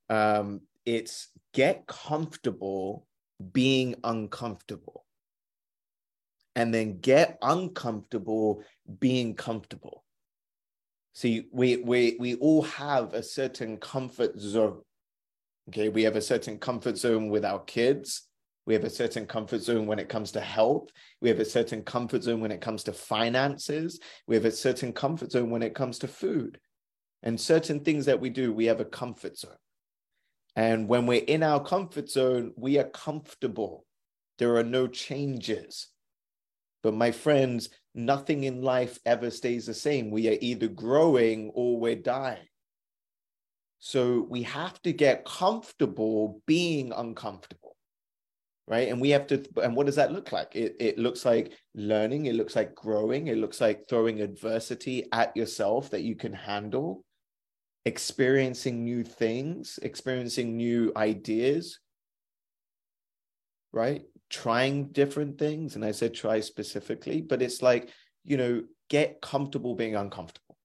Um, 0.08 0.62
it's 0.84 1.28
get 1.54 1.86
comfortable 1.86 3.06
being 3.52 3.94
uncomfortable. 4.02 5.04
And 6.56 6.74
then 6.74 6.98
get 6.98 7.38
uncomfortable 7.40 8.64
being 8.98 9.36
comfortable. 9.36 10.02
See, 11.14 11.44
we 11.52 11.76
we 11.76 12.16
we 12.18 12.34
all 12.34 12.62
have 12.62 13.14
a 13.14 13.22
certain 13.22 13.76
comfort 13.76 14.36
zone. 14.36 14.80
Okay, 15.68 15.90
we 15.90 16.02
have 16.02 16.16
a 16.16 16.22
certain 16.22 16.58
comfort 16.58 16.98
zone 16.98 17.28
with 17.28 17.44
our 17.44 17.60
kids. 17.60 18.26
We 18.70 18.74
have 18.74 18.84
a 18.84 18.88
certain 18.88 19.26
comfort 19.26 19.62
zone 19.62 19.86
when 19.86 19.98
it 19.98 20.08
comes 20.08 20.30
to 20.30 20.40
health. 20.40 20.90
We 21.20 21.28
have 21.28 21.40
a 21.40 21.44
certain 21.44 21.82
comfort 21.82 22.22
zone 22.22 22.40
when 22.40 22.52
it 22.52 22.60
comes 22.60 22.84
to 22.84 22.92
finances. 22.92 23.98
We 24.28 24.36
have 24.36 24.44
a 24.44 24.52
certain 24.52 24.92
comfort 24.92 25.32
zone 25.32 25.50
when 25.50 25.64
it 25.64 25.74
comes 25.74 25.98
to 25.98 26.06
food. 26.06 26.56
And 27.24 27.40
certain 27.40 27.80
things 27.80 28.06
that 28.06 28.20
we 28.20 28.30
do, 28.30 28.52
we 28.52 28.66
have 28.66 28.78
a 28.78 28.84
comfort 28.84 29.36
zone. 29.36 29.56
And 30.54 30.86
when 30.86 31.06
we're 31.06 31.24
in 31.24 31.42
our 31.42 31.60
comfort 31.60 32.08
zone, 32.08 32.52
we 32.56 32.78
are 32.78 32.84
comfortable. 32.84 33.86
There 34.38 34.54
are 34.54 34.62
no 34.62 34.86
changes. 34.86 35.88
But 36.84 36.94
my 36.94 37.10
friends, 37.10 37.70
nothing 37.96 38.44
in 38.44 38.62
life 38.62 39.00
ever 39.04 39.32
stays 39.32 39.66
the 39.66 39.74
same. 39.74 40.12
We 40.12 40.28
are 40.28 40.38
either 40.40 40.68
growing 40.68 41.50
or 41.54 41.80
we're 41.80 41.96
dying. 41.96 42.46
So 43.80 44.24
we 44.30 44.44
have 44.44 44.80
to 44.82 44.92
get 44.92 45.24
comfortable 45.24 46.40
being 46.46 46.92
uncomfortable. 46.92 47.59
Right. 48.70 48.88
And 48.88 49.00
we 49.00 49.10
have 49.10 49.26
to, 49.26 49.44
and 49.62 49.74
what 49.74 49.86
does 49.86 49.96
that 49.96 50.12
look 50.12 50.30
like? 50.30 50.54
It, 50.54 50.76
it 50.78 50.96
looks 50.96 51.24
like 51.24 51.58
learning, 51.74 52.26
it 52.26 52.36
looks 52.36 52.54
like 52.54 52.72
growing, 52.76 53.26
it 53.26 53.36
looks 53.36 53.60
like 53.60 53.88
throwing 53.88 54.20
adversity 54.20 55.06
at 55.10 55.36
yourself 55.36 55.90
that 55.90 56.02
you 56.02 56.14
can 56.14 56.32
handle, 56.32 57.04
experiencing 57.84 58.84
new 58.84 59.02
things, 59.02 59.80
experiencing 59.82 60.56
new 60.56 60.92
ideas, 60.96 61.80
right? 63.72 64.02
trying 64.30 64.86
different 64.92 65.38
things. 65.38 65.74
And 65.74 65.84
I 65.84 65.90
said 65.90 66.14
try 66.14 66.40
specifically, 66.40 67.20
but 67.20 67.42
it's 67.42 67.62
like, 67.62 67.90
you 68.24 68.36
know, 68.36 68.62
get 68.88 69.20
comfortable 69.20 69.74
being 69.74 69.96
uncomfortable 69.96 70.56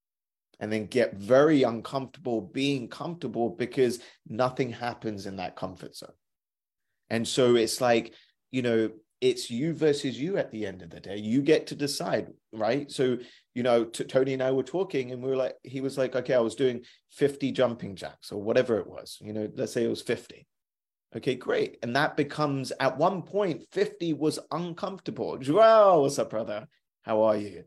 and 0.60 0.72
then 0.72 0.86
get 0.86 1.16
very 1.16 1.64
uncomfortable 1.64 2.42
being 2.42 2.88
comfortable 2.88 3.50
because 3.50 4.00
nothing 4.28 4.72
happens 4.72 5.26
in 5.26 5.38
that 5.38 5.56
comfort 5.56 5.96
zone. 5.96 6.12
And 7.10 7.28
so 7.28 7.56
it's 7.56 7.82
like, 7.82 8.14
you 8.52 8.62
know, 8.62 8.90
it's 9.22 9.50
you 9.50 9.74
versus 9.74 10.20
you 10.20 10.38
at 10.38 10.52
the 10.52 10.66
end 10.66 10.82
of 10.82 10.90
the 10.90 11.00
day. 11.00 11.18
You 11.18 11.42
get 11.42 11.68
to 11.68 11.76
decide, 11.76 12.28
right? 12.52 12.92
So, 12.92 13.18
you 13.54 13.64
know, 13.64 13.86
t- 13.86 14.04
Tony 14.04 14.34
and 14.34 14.44
I 14.44 14.52
were 14.52 14.64
talking, 14.64 15.12
and 15.12 15.24
we 15.24 15.30
were 15.30 15.38
like, 15.38 15.56
he 15.64 15.82
was 15.82 15.98
like, 15.98 16.16
okay, 16.16 16.34
I 16.34 16.40
was 16.40 16.56
doing 16.56 16.82
50 17.12 17.52
jumping 17.52 17.96
jacks 17.96 18.32
or 18.32 18.42
whatever 18.42 18.78
it 18.80 18.88
was, 18.88 19.18
you 19.22 19.34
know, 19.34 19.50
let's 19.56 19.74
say 19.74 19.84
it 19.84 19.90
was 19.90 20.02
50. 20.02 20.46
Okay, 21.16 21.36
great. 21.36 21.78
And 21.82 21.96
that 21.96 22.18
becomes 22.18 22.74
at 22.80 22.98
one 22.98 23.22
point, 23.22 23.64
50 23.72 24.14
was 24.14 24.38
uncomfortable. 24.52 25.38
Joao, 25.38 26.02
what's 26.02 26.20
up, 26.20 26.30
brother? 26.30 26.68
How 27.04 27.24
are 27.24 27.38
you? 27.38 27.64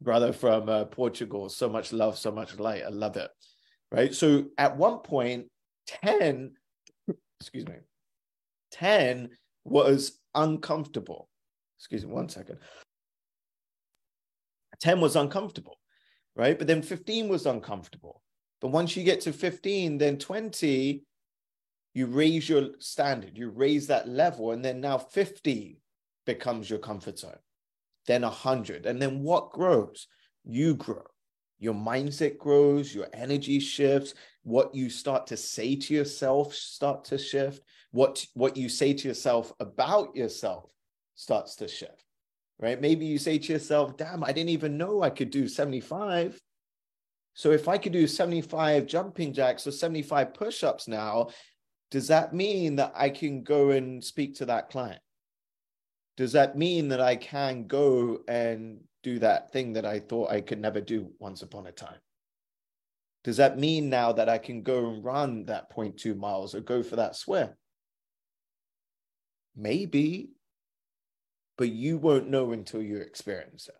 Brother 0.00 0.32
from 0.32 0.68
uh, 0.68 0.84
Portugal. 0.86 1.48
So 1.48 1.68
much 1.68 1.92
love, 1.92 2.18
so 2.18 2.32
much 2.32 2.58
light. 2.58 2.82
I 2.84 2.88
love 2.88 3.16
it. 3.16 3.30
Right. 3.92 4.12
So 4.12 4.46
at 4.58 4.76
one 4.76 4.98
point, 4.98 5.46
10, 5.86 6.52
excuse 7.40 7.66
me, 7.66 7.74
10 8.74 9.30
was 9.64 10.18
uncomfortable. 10.34 11.28
Excuse 11.78 12.04
me 12.04 12.12
one 12.12 12.28
second. 12.28 12.58
10 14.80 15.00
was 15.00 15.16
uncomfortable, 15.16 15.78
right? 16.36 16.58
But 16.58 16.66
then 16.66 16.82
15 16.82 17.28
was 17.28 17.46
uncomfortable. 17.46 18.22
But 18.60 18.68
once 18.68 18.96
you 18.96 19.04
get 19.04 19.20
to 19.22 19.32
15, 19.32 19.98
then 19.98 20.18
20 20.18 21.04
you 21.94 22.06
raise 22.06 22.48
your 22.48 22.70
standard, 22.80 23.38
you 23.38 23.50
raise 23.50 23.86
that 23.86 24.08
level, 24.08 24.50
and 24.50 24.64
then 24.64 24.80
now 24.80 24.98
50 24.98 25.78
becomes 26.26 26.68
your 26.68 26.80
comfort 26.80 27.20
zone, 27.20 27.38
then 28.06 28.22
100. 28.22 28.84
And 28.84 29.00
then 29.00 29.22
what 29.22 29.52
grows? 29.52 30.08
You 30.44 30.74
grow. 30.74 31.04
Your 31.60 31.74
mindset 31.74 32.36
grows, 32.36 32.92
your 32.92 33.06
energy 33.14 33.60
shifts, 33.60 34.14
what 34.42 34.74
you 34.74 34.90
start 34.90 35.28
to 35.28 35.36
say 35.36 35.76
to 35.76 35.94
yourself 35.94 36.52
start 36.52 37.04
to 37.06 37.16
shift, 37.16 37.62
what, 37.94 38.26
what 38.34 38.56
you 38.56 38.68
say 38.68 38.92
to 38.92 39.06
yourself 39.06 39.52
about 39.60 40.16
yourself 40.16 40.68
starts 41.14 41.54
to 41.54 41.68
shift, 41.68 42.02
right? 42.58 42.80
Maybe 42.80 43.06
you 43.06 43.18
say 43.18 43.38
to 43.38 43.52
yourself, 43.52 43.96
damn, 43.96 44.24
I 44.24 44.32
didn't 44.32 44.50
even 44.50 44.76
know 44.76 45.00
I 45.00 45.10
could 45.10 45.30
do 45.30 45.46
75. 45.46 46.36
So 47.34 47.52
if 47.52 47.68
I 47.68 47.78
could 47.78 47.92
do 47.92 48.08
75 48.08 48.86
jumping 48.86 49.32
jacks 49.32 49.64
or 49.68 49.70
75 49.70 50.34
push-ups 50.34 50.88
now, 50.88 51.28
does 51.92 52.08
that 52.08 52.34
mean 52.34 52.74
that 52.76 52.92
I 52.96 53.10
can 53.10 53.44
go 53.44 53.70
and 53.70 54.02
speak 54.02 54.34
to 54.36 54.46
that 54.46 54.70
client? 54.70 55.00
Does 56.16 56.32
that 56.32 56.58
mean 56.58 56.88
that 56.88 57.00
I 57.00 57.14
can 57.14 57.68
go 57.68 58.24
and 58.26 58.80
do 59.04 59.20
that 59.20 59.52
thing 59.52 59.74
that 59.74 59.86
I 59.86 60.00
thought 60.00 60.32
I 60.32 60.40
could 60.40 60.60
never 60.60 60.80
do 60.80 61.12
once 61.20 61.42
upon 61.42 61.68
a 61.68 61.72
time? 61.72 62.00
Does 63.22 63.36
that 63.36 63.56
mean 63.56 63.88
now 63.88 64.10
that 64.10 64.28
I 64.28 64.38
can 64.38 64.62
go 64.62 64.90
and 64.90 65.04
run 65.04 65.44
that 65.44 65.70
0.2 65.70 66.16
miles 66.16 66.56
or 66.56 66.60
go 66.60 66.82
for 66.82 66.96
that 66.96 67.14
swim? 67.14 67.50
Maybe, 69.56 70.30
but 71.56 71.70
you 71.70 71.98
won't 71.98 72.28
know 72.28 72.52
until 72.52 72.82
you 72.82 72.96
experience 72.96 73.68
it. 73.68 73.74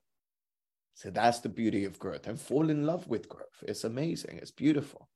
So 0.95 1.11
that's 1.11 1.41
the 1.41 1.49
beauty 1.49 1.85
of 1.85 1.99
growth 1.99 2.29
and 2.29 2.41
fall 2.41 2.71
in 2.71 2.87
love 2.87 3.09
with 3.09 3.29
growth. 3.29 3.63
It's 3.63 3.85
amazing. 3.85 4.39
It's 4.39 4.53
beautiful. 4.53 5.09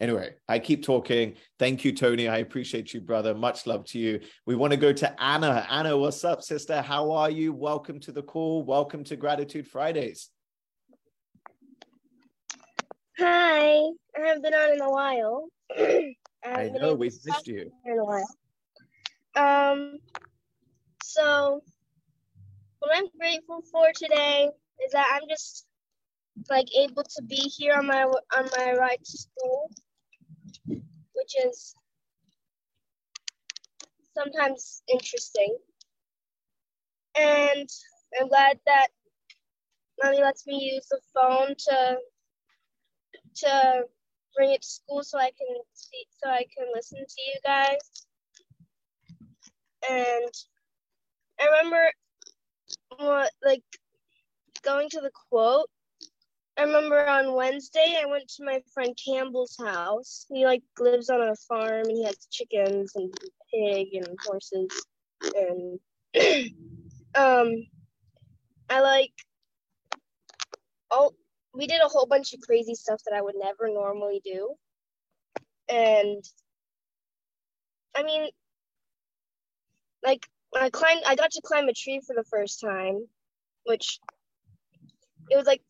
Anyway, 0.00 0.34
I 0.48 0.58
keep 0.58 0.84
talking. 0.84 1.34
Thank 1.58 1.84
you, 1.84 1.92
Tony. 1.92 2.28
I 2.28 2.38
appreciate 2.38 2.94
you, 2.94 3.00
brother. 3.00 3.34
Much 3.34 3.66
love 3.66 3.84
to 3.86 3.98
you. 3.98 4.20
We 4.46 4.54
want 4.54 4.72
to 4.72 4.76
go 4.76 4.92
to 4.92 5.22
Anna. 5.22 5.66
Anna, 5.70 5.96
what's 5.96 6.24
up, 6.24 6.42
sister? 6.42 6.80
How 6.82 7.12
are 7.12 7.30
you? 7.30 7.52
Welcome 7.52 8.00
to 8.00 8.12
the 8.12 8.22
call. 8.22 8.62
Welcome 8.64 9.04
to 9.04 9.16
Gratitude 9.16 9.66
Fridays. 9.66 10.30
Hi, 13.18 13.76
I 13.76 13.90
haven't 14.16 14.42
been 14.42 14.54
on 14.54 14.72
in 14.72 14.80
a 14.80 14.90
while. 14.90 15.48
I 16.44 16.68
know 16.70 16.94
we've 16.94 17.14
missed 17.24 17.46
you. 17.46 17.70
In 17.84 17.98
a 17.98 18.04
while. 18.04 18.26
Um, 19.36 19.98
so 21.02 21.62
what 22.78 22.90
I'm 22.94 23.08
grateful 23.18 23.62
for 23.72 23.88
today 23.94 24.50
is 24.84 24.92
that 24.92 25.06
I'm 25.14 25.28
just 25.28 25.66
like 26.50 26.66
able 26.76 27.04
to 27.04 27.22
be 27.22 27.36
here 27.36 27.74
on 27.74 27.86
my 27.86 28.02
on 28.02 28.48
my 28.56 28.74
ride 28.74 28.98
to 29.04 29.18
school 29.18 29.70
which 31.14 31.34
is 31.46 31.74
sometimes 34.16 34.82
interesting. 34.88 35.56
And 37.16 37.68
I'm 38.20 38.28
glad 38.28 38.58
that 38.66 38.88
mommy 40.02 40.20
lets 40.20 40.46
me 40.46 40.72
use 40.74 40.86
the 40.90 41.00
phone 41.14 41.54
to 41.56 41.98
to 43.36 43.82
bring 44.36 44.52
it 44.52 44.62
to 44.62 44.68
school 44.68 45.02
so 45.02 45.18
I 45.18 45.30
can 45.30 45.56
see 45.72 46.06
so 46.22 46.30
I 46.30 46.44
can 46.56 46.66
listen 46.74 46.98
to 46.98 47.22
you 47.26 47.34
guys. 47.44 48.06
And 49.90 50.32
I 51.40 51.46
remember 51.46 51.90
what 52.96 53.30
like 53.44 53.62
going 54.62 54.88
to 54.90 55.00
the 55.00 55.10
quote 55.28 55.68
I 56.56 56.62
remember 56.62 57.04
on 57.04 57.34
Wednesday 57.34 57.98
I 58.00 58.06
went 58.06 58.28
to 58.36 58.44
my 58.44 58.60
friend 58.72 58.96
Campbell's 59.04 59.56
house. 59.58 60.24
He 60.32 60.44
like 60.44 60.62
lives 60.78 61.10
on 61.10 61.20
a 61.20 61.34
farm 61.48 61.86
and 61.86 61.90
he 61.90 62.04
has 62.04 62.28
chickens 62.30 62.92
and 62.94 63.12
pig 63.52 63.88
and 63.94 64.16
horses 64.24 64.86
and 65.34 65.80
um 67.16 67.66
I 68.70 68.80
like 68.80 69.12
oh 70.92 71.12
we 71.52 71.66
did 71.66 71.80
a 71.84 71.88
whole 71.88 72.06
bunch 72.06 72.34
of 72.34 72.40
crazy 72.40 72.74
stuff 72.74 73.00
that 73.04 73.16
I 73.16 73.22
would 73.22 73.36
never 73.36 73.68
normally 73.68 74.20
do. 74.24 74.54
And 75.68 76.24
I 77.96 78.02
mean 78.04 78.30
like 80.04 80.26
I 80.56 80.70
climbed 80.70 81.02
I 81.06 81.16
got 81.16 81.32
to 81.32 81.42
climb 81.42 81.68
a 81.68 81.72
tree 81.74 82.00
for 82.06 82.14
the 82.14 82.24
first 82.24 82.60
time, 82.60 83.06
which 83.64 84.00
it 85.30 85.36
was 85.36 85.46
like 85.46 85.62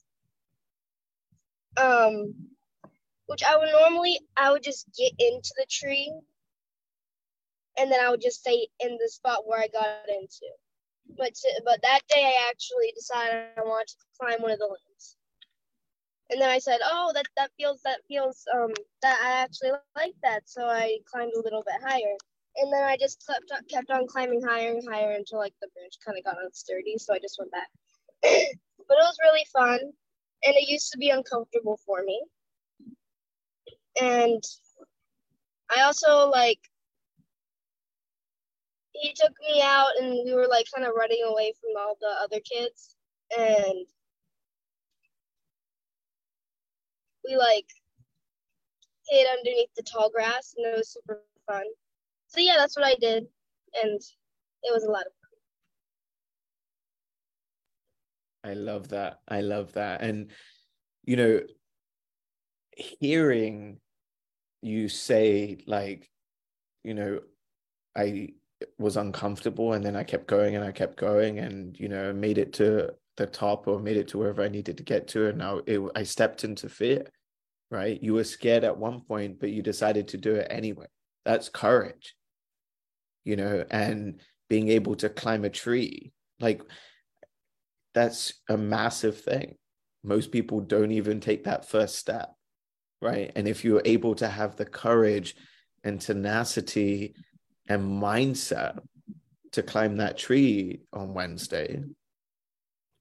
um, 1.76 2.34
which 3.26 3.42
I 3.44 3.56
would 3.56 3.70
normally 3.72 4.20
I 4.36 4.52
would 4.52 4.62
just 4.62 4.86
get 4.96 5.12
into 5.18 5.54
the 5.56 5.66
tree, 5.70 6.12
and 7.78 7.90
then 7.90 8.00
I 8.04 8.10
would 8.10 8.22
just 8.22 8.40
stay 8.40 8.68
in 8.80 8.98
the 9.00 9.08
spot 9.08 9.46
where 9.46 9.60
I 9.60 9.68
got 9.68 10.08
into. 10.08 10.46
But 11.18 11.34
to, 11.34 11.62
but 11.64 11.82
that 11.82 12.00
day 12.08 12.22
I 12.22 12.48
actually 12.50 12.92
decided 12.96 13.48
I 13.58 13.62
wanted 13.62 13.88
to 13.88 13.96
climb 14.20 14.42
one 14.42 14.52
of 14.52 14.58
the 14.58 14.66
limbs, 14.66 15.16
and 16.30 16.40
then 16.40 16.50
I 16.50 16.58
said, 16.58 16.80
"Oh, 16.84 17.12
that 17.14 17.26
that 17.36 17.50
feels 17.58 17.82
that 17.82 18.00
feels 18.08 18.46
um 18.54 18.72
that 19.02 19.20
I 19.22 19.42
actually 19.42 19.72
like 19.96 20.14
that," 20.22 20.48
so 20.48 20.66
I 20.66 20.98
climbed 21.06 21.32
a 21.36 21.42
little 21.42 21.62
bit 21.64 21.80
higher. 21.82 22.16
And 22.56 22.72
then 22.72 22.84
I 22.84 22.96
just 22.96 23.24
kept 23.26 23.50
on, 23.52 23.64
kept 23.68 23.90
on 23.90 24.06
climbing 24.06 24.42
higher 24.42 24.70
and 24.70 24.88
higher 24.88 25.12
until 25.12 25.38
like 25.38 25.54
the 25.60 25.68
branch 25.74 25.94
kind 26.04 26.18
of 26.18 26.24
got 26.24 26.36
unsturdy. 26.36 26.98
So 26.98 27.14
I 27.14 27.18
just 27.18 27.38
went 27.38 27.50
back. 27.50 27.68
but 28.22 28.98
it 28.98 29.04
was 29.04 29.18
really 29.22 29.46
fun 29.52 29.80
and 29.80 30.54
it 30.54 30.68
used 30.68 30.92
to 30.92 30.98
be 30.98 31.10
uncomfortable 31.10 31.78
for 31.84 32.02
me. 32.04 32.22
And 34.00 34.42
I 35.76 35.82
also 35.82 36.28
like 36.30 36.60
he 38.92 39.12
took 39.12 39.32
me 39.40 39.60
out 39.62 39.90
and 40.00 40.24
we 40.24 40.34
were 40.34 40.46
like 40.46 40.66
kind 40.74 40.86
of 40.86 40.94
running 40.96 41.24
away 41.26 41.52
from 41.60 41.70
all 41.76 41.96
the 42.00 42.14
other 42.22 42.40
kids 42.40 42.96
and 43.36 43.86
we 47.26 47.36
like 47.36 47.66
hid 49.08 49.26
underneath 49.38 49.74
the 49.76 49.82
tall 49.82 50.10
grass, 50.10 50.54
and 50.56 50.66
it 50.66 50.76
was 50.76 50.92
super 50.92 51.22
fun. 51.46 51.64
So 52.34 52.40
yeah, 52.40 52.56
that's 52.56 52.76
what 52.76 52.84
I 52.84 52.96
did, 52.96 53.28
and 53.80 54.00
it 54.64 54.72
was 54.72 54.82
a 54.82 54.90
lot 54.90 55.06
of 55.06 55.12
fun. 58.42 58.50
I 58.50 58.54
love 58.54 58.88
that. 58.88 59.20
I 59.28 59.40
love 59.40 59.72
that. 59.74 60.02
And 60.02 60.32
you 61.04 61.14
know, 61.14 61.40
hearing 62.76 63.78
you 64.62 64.88
say 64.88 65.58
like, 65.68 66.10
you 66.82 66.94
know, 66.94 67.20
I 67.96 68.30
was 68.78 68.96
uncomfortable 68.96 69.74
and 69.74 69.84
then 69.84 69.94
I 69.94 70.02
kept 70.02 70.26
going 70.26 70.56
and 70.56 70.64
I 70.64 70.72
kept 70.72 70.96
going 70.96 71.38
and 71.38 71.78
you 71.78 71.88
know 71.88 72.12
made 72.12 72.38
it 72.38 72.52
to 72.54 72.94
the 73.16 73.26
top 73.26 73.68
or 73.68 73.78
made 73.78 73.96
it 73.96 74.08
to 74.08 74.18
wherever 74.18 74.42
I 74.42 74.48
needed 74.48 74.76
to 74.78 74.82
get 74.82 75.06
to 75.08 75.28
and 75.28 75.38
now 75.38 75.60
it, 75.66 75.80
I 75.94 76.02
stepped 76.02 76.42
into 76.42 76.68
fear 76.68 77.06
right 77.70 78.02
you 78.02 78.14
were 78.14 78.24
scared 78.24 78.64
at 78.64 78.78
one 78.78 79.02
point 79.02 79.38
but 79.38 79.50
you 79.50 79.62
decided 79.62 80.08
to 80.08 80.16
do 80.16 80.34
it 80.34 80.46
anyway 80.50 80.86
that's 81.24 81.48
courage 81.48 82.16
you 83.24 83.36
know 83.36 83.64
and 83.70 84.20
being 84.48 84.68
able 84.68 84.94
to 84.94 85.08
climb 85.08 85.44
a 85.44 85.50
tree 85.50 86.12
like 86.40 86.62
that's 87.94 88.34
a 88.48 88.56
massive 88.56 89.20
thing 89.20 89.56
most 90.02 90.30
people 90.30 90.60
don't 90.60 90.92
even 90.92 91.20
take 91.20 91.44
that 91.44 91.68
first 91.68 91.96
step 91.96 92.34
right 93.00 93.32
and 93.36 93.48
if 93.48 93.64
you're 93.64 93.82
able 93.84 94.14
to 94.14 94.28
have 94.28 94.56
the 94.56 94.66
courage 94.66 95.34
and 95.84 96.00
tenacity 96.00 97.14
and 97.68 97.82
mindset 97.82 98.78
to 99.52 99.62
climb 99.62 99.98
that 99.98 100.18
tree 100.18 100.80
on 100.92 101.14
Wednesday, 101.14 101.82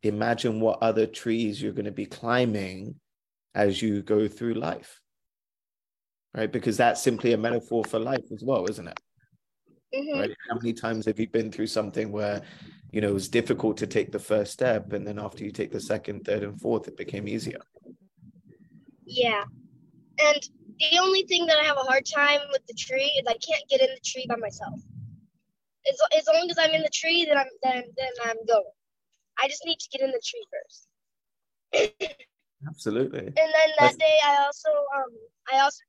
imagine 0.03 0.59
what 0.59 0.83
other 0.83 1.07
trees 1.07 1.61
you're 1.61 1.73
going 1.73 1.85
to 1.85 1.91
be 1.91 2.05
climbing 2.05 2.95
as 3.55 3.81
you 3.81 4.03
go 4.03 4.27
through 4.27 4.53
life. 4.53 5.01
Right? 6.35 6.51
Because 6.51 6.77
that's 6.77 7.01
simply 7.01 7.33
a 7.33 7.37
metaphor 7.37 7.83
for 7.83 7.99
life 7.99 8.25
as 8.31 8.43
well, 8.43 8.67
isn't 8.69 8.87
it? 8.87 8.99
Mm-hmm. 9.93 10.19
Right? 10.19 10.35
How 10.49 10.55
many 10.55 10.73
times 10.73 11.05
have 11.05 11.19
you 11.19 11.27
been 11.27 11.51
through 11.51 11.67
something 11.67 12.11
where, 12.11 12.41
you 12.91 13.01
know, 13.01 13.09
it 13.09 13.13
was 13.13 13.29
difficult 13.29 13.77
to 13.77 13.87
take 13.87 14.11
the 14.11 14.19
first 14.19 14.51
step, 14.53 14.93
and 14.93 15.05
then 15.05 15.19
after 15.19 15.43
you 15.43 15.51
take 15.51 15.71
the 15.71 15.79
second, 15.79 16.25
third, 16.25 16.43
and 16.43 16.59
fourth, 16.59 16.87
it 16.87 16.97
became 16.97 17.27
easier? 17.27 17.59
Yeah. 19.05 19.43
And 20.19 20.49
the 20.79 20.99
only 20.99 21.23
thing 21.23 21.45
that 21.47 21.59
I 21.59 21.63
have 21.63 21.77
a 21.77 21.81
hard 21.81 22.05
time 22.05 22.39
with 22.51 22.65
the 22.67 22.73
tree 22.73 23.11
is 23.19 23.25
I 23.27 23.33
can't 23.33 23.67
get 23.69 23.81
in 23.81 23.87
the 23.87 24.01
tree 24.03 24.25
by 24.27 24.35
myself. 24.35 24.79
As, 25.89 25.99
as 26.17 26.27
long 26.33 26.49
as 26.49 26.57
I'm 26.57 26.71
in 26.71 26.81
the 26.81 26.89
tree, 26.89 27.25
then 27.25 27.37
I'm 27.37 27.47
then 27.61 27.83
then 27.97 28.09
I'm 28.23 28.37
going. 28.47 28.63
I 29.41 29.47
just 29.47 29.65
need 29.65 29.79
to 29.79 29.89
get 29.89 30.01
in 30.01 30.11
the 30.11 30.21
tree 30.23 30.45
first. 30.53 30.87
Absolutely. 32.67 33.19
And 33.19 33.35
then 33.35 33.69
that 33.79 33.79
That's... 33.79 33.97
day, 33.97 34.17
I 34.23 34.45
also 34.45 34.69
um 34.69 35.11
I 35.51 35.59
also 35.59 35.81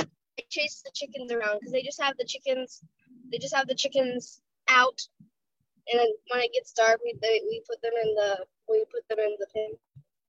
I 0.00 0.06
chased 0.48 0.84
the 0.84 0.90
chickens 0.94 1.30
around 1.30 1.58
because 1.60 1.72
they 1.72 1.82
just 1.82 2.00
have 2.00 2.16
the 2.18 2.24
chickens. 2.24 2.82
They 3.32 3.38
just 3.38 3.56
have 3.56 3.66
the 3.66 3.74
chickens 3.74 4.40
out, 4.68 5.00
and 5.88 5.98
then 5.98 6.08
when 6.30 6.42
it 6.42 6.52
gets 6.52 6.72
dark, 6.72 7.00
we 7.04 7.16
they, 7.20 7.40
we 7.48 7.62
put 7.66 7.80
them 7.82 7.92
in 8.04 8.14
the 8.14 8.44
we 8.68 8.84
put 8.92 9.08
them 9.08 9.18
in 9.18 9.36
the 9.40 9.46
pen, 9.54 9.72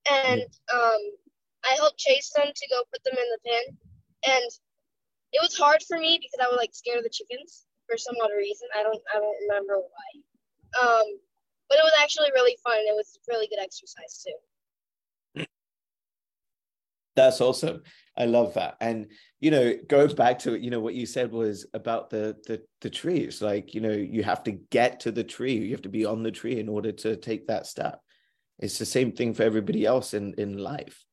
and 0.09 0.41
um 0.73 1.01
I 1.65 1.75
helped 1.75 1.97
chase 1.97 2.31
them 2.35 2.47
to 2.47 2.69
go 2.69 2.83
put 2.91 3.03
them 3.03 3.17
in 3.19 3.29
the 3.29 3.49
pen, 3.49 3.77
and 4.35 4.51
it 5.33 5.41
was 5.41 5.57
hard 5.57 5.83
for 5.83 5.97
me 5.97 6.19
because 6.21 6.39
I 6.39 6.49
was 6.49 6.57
like 6.57 6.73
scared 6.73 6.99
of 6.99 7.03
the 7.03 7.09
chickens 7.09 7.65
for 7.87 7.97
some 7.97 8.15
odd 8.23 8.31
reason. 8.37 8.67
I 8.77 8.83
don't 8.83 9.01
I 9.13 9.19
don't 9.19 9.41
remember 9.47 9.79
why. 9.79 10.09
Um, 10.79 11.07
but 11.69 11.77
it 11.77 11.83
was 11.83 11.93
actually 12.01 12.31
really 12.33 12.57
fun. 12.63 12.77
It 12.77 12.95
was 12.95 13.19
really 13.27 13.47
good 13.47 13.61
exercise 13.61 14.23
too. 14.23 14.37
That's 17.15 17.41
awesome. 17.41 17.83
I 18.17 18.25
love 18.25 18.53
that. 18.55 18.75
And 18.79 19.07
you 19.39 19.51
know, 19.51 19.75
go 19.87 20.07
back 20.07 20.39
to 20.39 20.55
you 20.55 20.69
know 20.69 20.79
what 20.79 20.95
you 20.95 21.05
said 21.05 21.31
was 21.31 21.65
about 21.73 22.09
the 22.09 22.35
the 22.47 22.61
the 22.81 22.89
trees. 22.89 23.41
Like 23.41 23.73
you 23.73 23.81
know, 23.81 23.91
you 23.91 24.23
have 24.23 24.43
to 24.43 24.51
get 24.51 24.99
to 25.01 25.11
the 25.11 25.23
tree. 25.23 25.57
You 25.57 25.71
have 25.71 25.81
to 25.83 25.89
be 25.89 26.05
on 26.05 26.23
the 26.23 26.31
tree 26.31 26.59
in 26.59 26.69
order 26.69 26.91
to 26.91 27.15
take 27.15 27.47
that 27.47 27.65
step. 27.65 27.99
It's 28.59 28.77
the 28.77 28.85
same 28.85 29.11
thing 29.11 29.33
for 29.33 29.43
everybody 29.43 29.85
else 29.85 30.13
in 30.13 30.33
in 30.37 30.57
life 30.57 31.03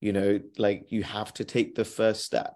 you 0.00 0.12
know 0.12 0.40
like 0.58 0.86
you 0.90 1.02
have 1.02 1.32
to 1.34 1.44
take 1.44 1.74
the 1.74 1.84
first 1.84 2.24
step 2.24 2.54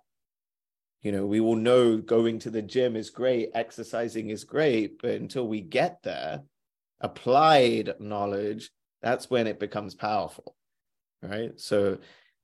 you 1.03 1.13
know 1.13 1.27
we 1.27 1.41
will 1.41 1.57
know 1.57 1.97
going 1.97 2.39
to 2.39 2.51
the 2.51 2.63
gym 2.63 2.97
is 2.97 3.11
great 3.11 3.51
exercising 3.55 4.31
is 4.31 4.45
great 4.45 5.01
but 5.01 5.13
until 5.13 5.47
we 5.47 5.61
get 5.61 5.99
there 6.03 6.43
applied 7.01 7.95
knowledge 7.99 8.71
that's 9.01 9.29
when 9.29 9.47
it 9.47 9.59
becomes 9.59 9.95
powerful 9.95 10.55
right 11.23 11.59
so 11.59 11.99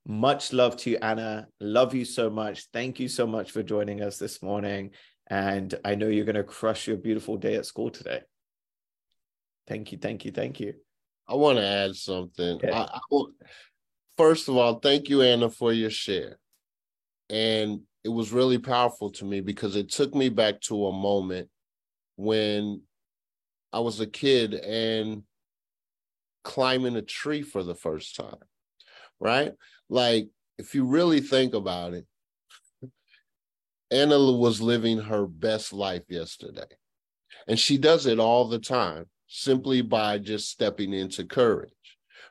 much 0.09 0.51
love 0.51 0.75
to 0.75 0.89
you 0.89 0.97
anna 1.01 1.47
love 1.61 1.93
you 1.93 2.03
so 2.03 2.29
much 2.29 2.65
thank 2.73 2.99
you 2.99 3.07
so 3.07 3.25
much 3.25 3.51
for 3.51 3.63
joining 3.63 4.01
us 4.01 4.17
this 4.17 4.41
morning 4.41 4.89
and 5.27 5.75
i 5.85 5.95
know 5.95 6.07
you're 6.07 6.25
going 6.25 6.35
to 6.35 6.43
crush 6.43 6.87
your 6.87 6.97
beautiful 6.97 7.37
day 7.37 7.55
at 7.55 7.65
school 7.65 7.89
today 7.89 8.19
thank 9.67 9.91
you 9.91 9.97
thank 9.97 10.25
you 10.25 10.31
thank 10.31 10.59
you 10.59 10.73
i 11.27 11.35
want 11.35 11.57
to 11.57 11.63
add 11.63 11.95
something 11.95 12.59
yeah. 12.63 12.87
I, 12.91 12.97
I, 12.97 13.23
first 14.19 14.49
of 14.49 14.57
all, 14.57 14.79
thank 14.79 15.07
you, 15.07 15.21
Anna, 15.21 15.49
for 15.49 15.71
your 15.71 15.89
share. 15.89 16.37
And 17.29 17.79
it 18.03 18.09
was 18.09 18.33
really 18.33 18.57
powerful 18.57 19.11
to 19.11 19.23
me 19.23 19.39
because 19.39 19.77
it 19.77 19.89
took 19.89 20.13
me 20.13 20.27
back 20.27 20.59
to 20.63 20.87
a 20.87 20.91
moment 20.91 21.47
when 22.17 22.81
I 23.71 23.79
was 23.79 24.01
a 24.01 24.05
kid 24.05 24.55
and 24.55 25.23
climbing 26.43 26.97
a 26.97 27.01
tree 27.01 27.43
for 27.43 27.63
the 27.63 27.75
first 27.75 28.17
time, 28.17 28.43
right? 29.21 29.53
Like, 29.89 30.29
if 30.57 30.75
you 30.75 30.85
really 30.85 31.21
think 31.21 31.53
about 31.53 31.93
it, 31.93 32.05
Anna 33.91 34.19
was 34.19 34.61
living 34.61 34.99
her 34.99 35.25
best 35.25 35.73
life 35.73 36.03
yesterday. 36.09 36.67
And 37.47 37.59
she 37.59 37.77
does 37.77 38.05
it 38.05 38.19
all 38.19 38.47
the 38.47 38.59
time 38.59 39.05
simply 39.27 39.81
by 39.81 40.19
just 40.19 40.49
stepping 40.49 40.93
into 40.93 41.25
courage 41.25 41.71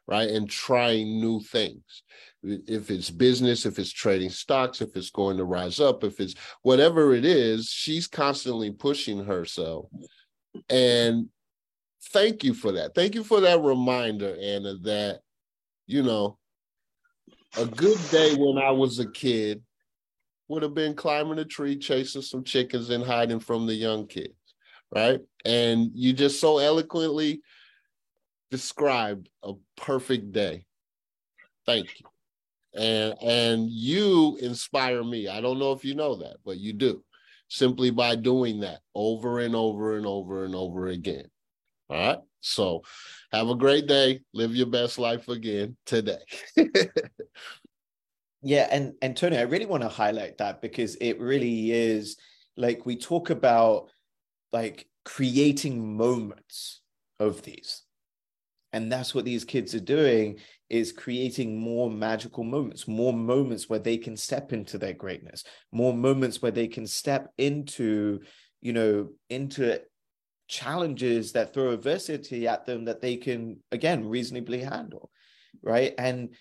right? 0.08 0.30
And 0.30 0.48
trying 0.48 1.20
new 1.20 1.40
things. 1.40 2.02
If 2.42 2.90
it's 2.90 3.10
business, 3.10 3.66
if 3.66 3.78
it's 3.78 3.92
trading 3.92 4.30
stocks, 4.30 4.80
if 4.80 4.96
it's 4.96 5.10
going 5.10 5.36
to 5.36 5.44
rise 5.44 5.80
up, 5.80 6.02
if 6.02 6.18
it's 6.18 6.34
whatever 6.62 7.14
it 7.14 7.24
is, 7.24 7.68
she's 7.68 8.06
constantly 8.06 8.72
pushing 8.72 9.22
herself. 9.24 9.86
And 10.70 11.28
thank 12.10 12.42
you 12.42 12.54
for 12.54 12.72
that. 12.72 12.94
Thank 12.94 13.14
you 13.14 13.22
for 13.22 13.40
that 13.42 13.60
reminder, 13.60 14.34
Anna, 14.40 14.76
that, 14.78 15.20
you 15.86 16.02
know, 16.02 16.37
a 17.56 17.64
good 17.64 17.98
day 18.10 18.34
when 18.34 18.58
I 18.58 18.70
was 18.70 18.98
a 18.98 19.10
kid 19.10 19.62
would 20.48 20.62
have 20.62 20.74
been 20.74 20.94
climbing 20.94 21.38
a 21.38 21.44
tree, 21.44 21.76
chasing 21.76 22.22
some 22.22 22.44
chickens, 22.44 22.90
and 22.90 23.04
hiding 23.04 23.40
from 23.40 23.66
the 23.66 23.74
young 23.74 24.06
kids, 24.06 24.34
right? 24.94 25.20
And 25.44 25.90
you 25.94 26.12
just 26.12 26.40
so 26.40 26.58
eloquently 26.58 27.42
described 28.50 29.28
a 29.42 29.52
perfect 29.76 30.32
day. 30.32 30.64
Thank 31.66 31.88
you. 32.00 32.06
And 32.74 33.14
and 33.22 33.70
you 33.70 34.38
inspire 34.40 35.02
me. 35.02 35.28
I 35.28 35.40
don't 35.40 35.58
know 35.58 35.72
if 35.72 35.84
you 35.84 35.94
know 35.94 36.16
that, 36.16 36.36
but 36.44 36.58
you 36.58 36.72
do. 36.72 37.04
Simply 37.48 37.90
by 37.90 38.14
doing 38.14 38.60
that 38.60 38.80
over 38.94 39.40
and 39.40 39.56
over 39.56 39.96
and 39.96 40.06
over 40.06 40.44
and 40.44 40.54
over 40.54 40.88
again. 40.88 41.26
All 41.88 41.96
right. 41.96 42.18
So 42.40 42.82
have 43.32 43.48
a 43.48 43.54
great 43.54 43.86
day. 43.86 44.20
Live 44.32 44.54
your 44.54 44.66
best 44.66 44.98
life 44.98 45.28
again 45.28 45.76
today. 45.86 46.18
yeah, 48.42 48.68
and 48.70 48.94
and 49.02 49.16
Tony, 49.16 49.38
I 49.38 49.42
really 49.42 49.66
want 49.66 49.82
to 49.82 49.88
highlight 49.88 50.38
that 50.38 50.62
because 50.62 50.96
it 50.96 51.20
really 51.20 51.72
is 51.72 52.16
like 52.56 52.86
we 52.86 52.96
talk 52.96 53.30
about 53.30 53.90
like 54.52 54.86
creating 55.04 55.96
moments 55.96 56.80
of 57.20 57.42
these 57.42 57.82
and 58.72 58.92
that's 58.92 59.14
what 59.14 59.24
these 59.24 59.44
kids 59.44 59.74
are 59.74 59.80
doing 59.80 60.38
is 60.68 60.92
creating 60.92 61.58
more 61.58 61.90
magical 61.90 62.44
moments 62.44 62.86
more 62.86 63.12
moments 63.12 63.68
where 63.68 63.78
they 63.78 63.96
can 63.96 64.16
step 64.16 64.52
into 64.52 64.78
their 64.78 64.92
greatness 64.92 65.44
more 65.72 65.94
moments 65.94 66.42
where 66.42 66.52
they 66.52 66.68
can 66.68 66.86
step 66.86 67.28
into 67.38 68.20
you 68.60 68.72
know 68.72 69.08
into 69.30 69.80
challenges 70.48 71.32
that 71.32 71.52
throw 71.52 71.70
adversity 71.70 72.48
at 72.48 72.66
them 72.66 72.86
that 72.86 73.00
they 73.00 73.16
can 73.16 73.58
again 73.70 74.08
reasonably 74.08 74.60
handle 74.60 75.10
right 75.62 75.94
and 75.98 76.34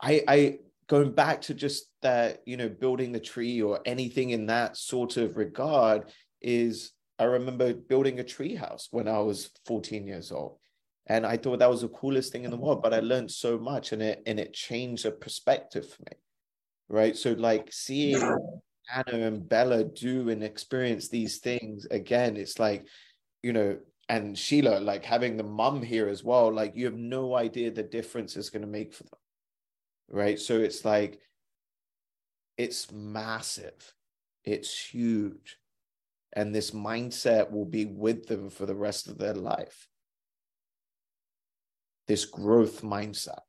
i 0.00 0.22
i 0.28 0.58
going 0.88 1.12
back 1.12 1.40
to 1.40 1.54
just 1.54 1.86
that 2.02 2.40
you 2.46 2.56
know 2.56 2.68
building 2.68 3.12
the 3.12 3.20
tree 3.20 3.60
or 3.60 3.80
anything 3.84 4.30
in 4.30 4.46
that 4.46 4.76
sort 4.76 5.16
of 5.16 5.36
regard 5.36 6.10
is 6.40 6.92
i 7.18 7.24
remember 7.24 7.74
building 7.74 8.20
a 8.20 8.24
tree 8.24 8.54
house 8.54 8.88
when 8.90 9.08
i 9.08 9.18
was 9.18 9.50
14 9.66 10.06
years 10.06 10.30
old 10.30 10.58
and 11.06 11.26
I 11.26 11.36
thought 11.36 11.58
that 11.58 11.70
was 11.70 11.80
the 11.80 11.88
coolest 11.88 12.32
thing 12.32 12.44
in 12.44 12.50
the 12.50 12.56
world. 12.56 12.82
But 12.82 12.94
I 12.94 13.00
learned 13.00 13.30
so 13.30 13.58
much, 13.58 13.92
and 13.92 14.02
it 14.02 14.22
and 14.26 14.38
it 14.38 14.52
changed 14.52 15.04
the 15.04 15.10
perspective 15.10 15.88
for 15.88 16.02
me, 16.02 16.16
right? 16.88 17.16
So 17.16 17.32
like 17.32 17.72
seeing 17.72 18.20
Anna 18.90 19.26
and 19.26 19.48
Bella 19.48 19.84
do 19.84 20.30
and 20.30 20.42
experience 20.42 21.08
these 21.08 21.38
things 21.38 21.86
again, 21.90 22.36
it's 22.36 22.58
like, 22.58 22.86
you 23.42 23.52
know, 23.52 23.78
and 24.08 24.36
Sheila, 24.36 24.80
like 24.80 25.04
having 25.04 25.36
the 25.36 25.44
mum 25.44 25.82
here 25.82 26.08
as 26.08 26.22
well, 26.24 26.52
like 26.52 26.76
you 26.76 26.84
have 26.86 26.96
no 26.96 27.34
idea 27.34 27.70
the 27.70 27.82
difference 27.82 28.36
it's 28.36 28.50
going 28.50 28.62
to 28.62 28.68
make 28.68 28.92
for 28.92 29.04
them, 29.04 29.20
right? 30.10 30.38
So 30.38 30.58
it's 30.58 30.84
like, 30.84 31.20
it's 32.58 32.90
massive, 32.92 33.94
it's 34.44 34.76
huge. 34.78 35.56
And 36.34 36.54
this 36.54 36.70
mindset 36.70 37.50
will 37.50 37.64
be 37.66 37.84
with 37.84 38.26
them 38.26 38.50
for 38.50 38.66
the 38.66 38.74
rest 38.74 39.08
of 39.08 39.18
their 39.18 39.34
life. 39.34 39.86
This 42.08 42.24
growth 42.24 42.82
mindset, 42.82 43.40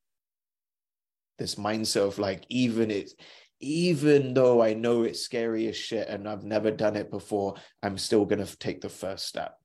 this 1.40 1.56
mindset 1.56 2.08
of 2.08 2.20
like, 2.20 2.46
even 2.50 2.92
it's, 2.92 3.16
even 3.64 4.34
though 4.34 4.62
I 4.62 4.74
know 4.74 5.04
it's 5.04 5.22
scary 5.22 5.68
as 5.68 5.78
shit 5.78 6.08
and 6.10 6.28
I've 6.28 6.44
never 6.44 6.70
done 6.70 6.96
it 6.96 7.10
before, 7.10 7.56
I'm 7.82 7.98
still 7.98 8.26
going 8.26 8.46
to 8.46 8.58
take 8.58 8.82
the 8.82 8.90
first 8.90 9.26
step. 9.26 9.58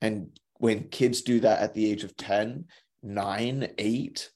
And 0.00 0.38
when 0.58 0.88
kids 0.88 1.22
do 1.22 1.40
that 1.40 1.60
at 1.60 1.74
the 1.74 1.90
age 1.90 2.04
of 2.04 2.16
10, 2.16 2.64
9, 3.02 3.68
8, 3.78 4.30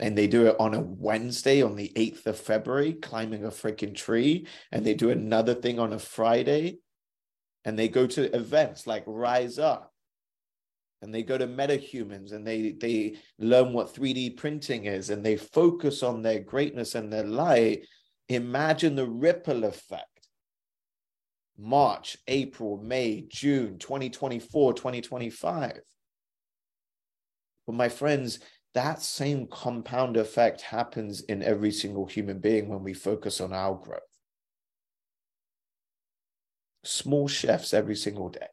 and 0.00 0.16
they 0.16 0.26
do 0.26 0.46
it 0.46 0.56
on 0.58 0.74
a 0.74 0.80
Wednesday 0.80 1.62
on 1.62 1.76
the 1.76 1.92
8th 1.94 2.26
of 2.26 2.38
February, 2.38 2.94
climbing 2.94 3.44
a 3.44 3.48
freaking 3.48 3.94
tree, 3.94 4.46
and 4.72 4.84
they 4.84 4.94
do 4.94 5.10
another 5.10 5.54
thing 5.54 5.78
on 5.78 5.92
a 5.92 5.98
Friday, 5.98 6.78
and 7.64 7.78
they 7.78 7.88
go 7.88 8.06
to 8.06 8.34
events 8.34 8.86
like 8.86 9.02
Rise 9.06 9.58
Up, 9.58 9.92
and 11.02 11.14
they 11.14 11.22
go 11.22 11.38
to 11.38 11.46
metahumans 11.46 12.32
and 12.32 12.46
they 12.46 12.72
they 12.72 13.16
learn 13.38 13.72
what 13.72 13.94
3D 13.94 14.36
printing 14.36 14.86
is 14.86 15.10
and 15.10 15.24
they 15.24 15.36
focus 15.36 16.02
on 16.02 16.22
their 16.22 16.40
greatness 16.40 16.94
and 16.94 17.12
their 17.12 17.24
light. 17.24 17.86
Imagine 18.28 18.96
the 18.96 19.06
ripple 19.06 19.64
effect. 19.64 20.04
March, 21.56 22.16
April, 22.28 22.78
May, 22.78 23.26
June, 23.28 23.78
2024, 23.78 24.74
2025. 24.74 25.80
But 27.66 27.74
my 27.74 27.88
friends, 27.88 28.38
that 28.74 29.02
same 29.02 29.46
compound 29.46 30.16
effect 30.16 30.60
happens 30.60 31.20
in 31.22 31.42
every 31.42 31.72
single 31.72 32.06
human 32.06 32.38
being 32.38 32.68
when 32.68 32.84
we 32.84 32.94
focus 32.94 33.40
on 33.40 33.52
our 33.52 33.74
growth. 33.74 34.00
Small 36.84 37.28
shifts 37.28 37.74
every 37.74 37.96
single 37.96 38.28
day. 38.28 38.46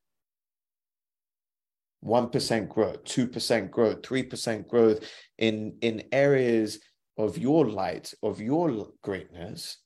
1% 2.05 2.69
growth, 2.69 3.03
2% 3.03 3.71
growth, 3.71 4.01
3% 4.01 4.67
growth 4.67 5.09
in, 5.37 5.77
in 5.81 6.03
areas 6.11 6.79
of 7.17 7.37
your 7.37 7.67
light, 7.67 8.13
of 8.21 8.39
your 8.39 8.89
greatness, 9.01 9.77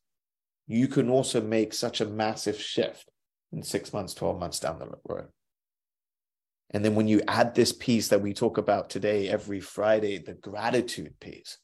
you 0.68 0.88
can 0.88 1.10
also 1.10 1.42
make 1.42 1.74
such 1.74 2.02
a 2.02 2.06
massive 2.06 2.60
shift 2.60 3.10
in 3.52 3.64
six 3.64 3.94
months, 3.94 4.14
12 4.14 4.40
months 4.40 4.60
down 4.60 4.80
the 4.80 4.92
road. 5.08 5.28
And 6.72 6.86
then 6.86 6.94
when 6.94 7.08
you 7.08 7.22
add 7.28 7.56
this 7.56 7.72
piece 7.72 8.10
that 8.10 8.22
we 8.22 8.34
talk 8.34 8.58
about 8.58 8.90
today, 8.90 9.28
every 9.28 9.60
Friday, 9.60 10.20
the 10.20 10.36
gratitude 10.36 11.20
piece, 11.20 11.58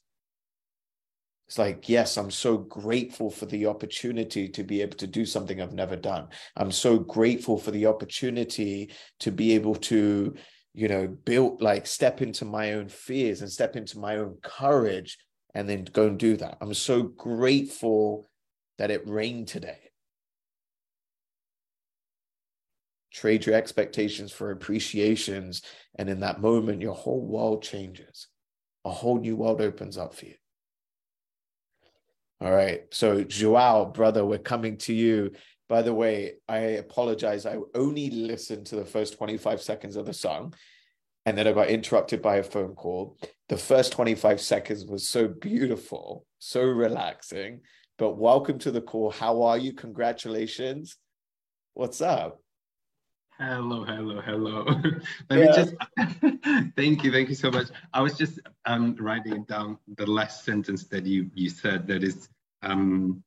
it's 1.46 1.58
like, 1.58 1.88
yes, 1.88 2.16
I'm 2.16 2.30
so 2.30 2.58
grateful 2.58 3.30
for 3.30 3.46
the 3.46 3.66
opportunity 3.66 4.48
to 4.48 4.64
be 4.64 4.82
able 4.82 4.96
to 4.96 5.06
do 5.06 5.24
something 5.24 5.60
I've 5.60 5.72
never 5.72 5.94
done. 5.94 6.28
I'm 6.56 6.72
so 6.72 6.98
grateful 6.98 7.56
for 7.56 7.70
the 7.70 7.86
opportunity 7.86 8.90
to 9.20 9.30
be 9.30 9.54
able 9.54 9.76
to, 9.76 10.34
you 10.74 10.88
know, 10.88 11.06
build, 11.06 11.62
like 11.62 11.86
step 11.86 12.20
into 12.20 12.44
my 12.44 12.72
own 12.72 12.88
fears 12.88 13.42
and 13.42 13.50
step 13.50 13.76
into 13.76 14.00
my 14.00 14.16
own 14.16 14.38
courage 14.42 15.18
and 15.54 15.68
then 15.68 15.84
go 15.84 16.08
and 16.08 16.18
do 16.18 16.36
that. 16.36 16.58
I'm 16.60 16.74
so 16.74 17.04
grateful 17.04 18.28
that 18.78 18.90
it 18.90 19.08
rained 19.08 19.46
today. 19.46 19.78
Trade 23.12 23.46
your 23.46 23.54
expectations 23.54 24.32
for 24.32 24.50
appreciations. 24.50 25.62
And 25.94 26.10
in 26.10 26.20
that 26.20 26.40
moment, 26.40 26.82
your 26.82 26.94
whole 26.94 27.24
world 27.24 27.62
changes. 27.62 28.26
A 28.84 28.90
whole 28.90 29.20
new 29.20 29.36
world 29.36 29.60
opens 29.60 29.96
up 29.96 30.12
for 30.12 30.26
you. 30.26 30.34
All 32.40 32.52
right. 32.52 32.82
So, 32.90 33.24
Joao, 33.24 33.86
brother, 33.86 34.24
we're 34.24 34.38
coming 34.38 34.76
to 34.78 34.94
you. 34.94 35.32
By 35.68 35.82
the 35.82 35.94
way, 35.94 36.34
I 36.48 36.58
apologize. 36.58 37.46
I 37.46 37.56
only 37.74 38.10
listened 38.10 38.66
to 38.66 38.76
the 38.76 38.84
first 38.84 39.16
25 39.16 39.60
seconds 39.60 39.96
of 39.96 40.06
the 40.06 40.12
song 40.12 40.54
and 41.26 41.36
then 41.36 41.48
I 41.48 41.52
got 41.52 41.68
interrupted 41.68 42.22
by 42.22 42.36
a 42.36 42.42
phone 42.44 42.76
call. 42.76 43.18
The 43.48 43.56
first 43.56 43.90
25 43.92 44.40
seconds 44.40 44.86
was 44.86 45.08
so 45.08 45.26
beautiful, 45.26 46.24
so 46.38 46.62
relaxing. 46.62 47.62
But 47.98 48.16
welcome 48.16 48.60
to 48.60 48.70
the 48.70 48.80
call. 48.80 49.10
How 49.10 49.42
are 49.42 49.58
you? 49.58 49.72
Congratulations. 49.72 50.96
What's 51.74 52.00
up? 52.00 52.40
Hello, 53.38 53.84
hello, 53.84 54.22
hello. 54.22 54.64
Let 55.30 55.38
yeah. 55.38 55.44
me 55.44 55.52
just 55.52 55.74
thank 56.76 57.04
you, 57.04 57.12
thank 57.12 57.28
you 57.28 57.34
so 57.34 57.50
much. 57.50 57.66
I 57.92 58.00
was 58.00 58.16
just 58.16 58.40
um, 58.64 58.96
writing 58.98 59.44
down 59.44 59.76
the 59.98 60.06
last 60.06 60.46
sentence 60.46 60.84
that 60.84 61.04
you 61.04 61.30
you 61.34 61.50
said. 61.50 61.86
That 61.86 62.02
is, 62.02 62.30
um, 62.62 63.22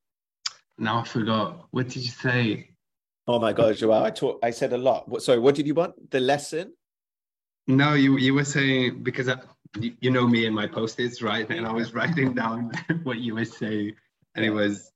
now 0.79 1.01
I 1.01 1.03
forgot. 1.03 1.67
What 1.69 1.89
did 1.89 1.97
you 1.97 2.09
say? 2.09 2.71
Oh 3.27 3.37
my 3.39 3.53
God, 3.53 3.77
Joao! 3.77 4.03
I 4.03 4.09
taught. 4.09 4.39
I 4.41 4.49
said 4.49 4.73
a 4.73 4.79
lot. 4.79 5.07
What, 5.07 5.21
sorry, 5.21 5.37
what 5.37 5.53
did 5.53 5.67
you 5.67 5.75
want? 5.75 6.09
The 6.09 6.19
lesson? 6.19 6.73
No, 7.67 7.93
you 7.93 8.17
you 8.17 8.33
were 8.33 8.45
saying 8.45 9.03
because 9.03 9.29
I, 9.29 9.35
you, 9.79 9.93
you 10.01 10.09
know 10.09 10.25
me 10.25 10.47
and 10.47 10.55
my 10.55 10.65
post-its, 10.65 11.21
right? 11.21 11.47
And 11.51 11.67
I 11.67 11.71
was 11.71 11.93
writing 11.93 12.33
down 12.33 12.71
what 13.03 13.19
you 13.19 13.35
were 13.35 13.45
saying, 13.45 13.93
and 14.33 14.43
it 14.43 14.49
was, 14.49 14.91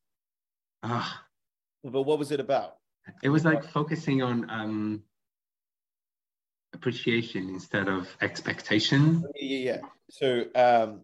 ah. 0.81 1.23
But 1.83 2.01
what 2.01 2.17
was 2.17 2.31
it 2.31 2.39
about? 2.39 2.77
It 3.21 3.29
was 3.29 3.45
like 3.45 3.63
focusing 3.63 4.21
on 4.21 4.49
um, 4.49 5.03
appreciation 6.73 7.49
instead 7.49 7.87
of 7.87 8.07
expectation. 8.21 9.23
Yeah, 9.35 9.57
yeah. 9.57 9.77
So 10.09 10.45
um, 10.55 11.01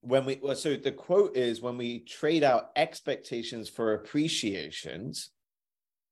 when 0.00 0.24
we 0.24 0.38
well, 0.42 0.56
so 0.56 0.76
the 0.76 0.92
quote 0.92 1.36
is 1.36 1.60
when 1.60 1.76
we 1.76 2.00
trade 2.00 2.44
out 2.44 2.70
expectations 2.76 3.68
for 3.68 3.94
appreciations, 3.94 5.30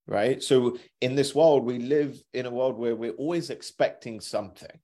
right? 0.07 0.43
So 0.43 0.79
in 1.01 1.15
this 1.15 1.35
world, 1.35 1.65
we 1.65 1.79
live 1.79 2.21
in 2.33 2.47
a 2.47 2.51
world 2.51 2.79
where 2.79 2.97
we're 2.97 3.13
always 3.13 3.51
expecting 3.51 4.21
something, 4.21 4.79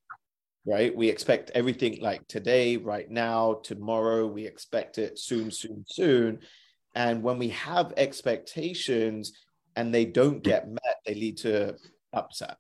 right? 0.67 0.95
We 0.95 1.09
expect 1.09 1.51
everything 1.55 2.01
like 2.01 2.27
today, 2.29 2.77
right 2.77 3.11
now, 3.11 3.61
tomorrow. 3.63 4.27
We 4.27 4.47
expect 4.47 4.99
it 4.99 5.19
soon, 5.19 5.51
soon, 5.51 5.85
soon. 5.89 6.41
And 6.95 7.23
when 7.23 7.39
we 7.39 7.49
have 7.51 7.95
expectations, 7.97 9.33
and 9.77 9.95
they 9.95 10.05
don't 10.05 10.37
hmm. 10.37 10.51
get 10.51 10.69
met, 10.69 10.97
they 11.07 11.15
lead 11.15 11.39
to 11.39 11.77
upset. 12.13 12.57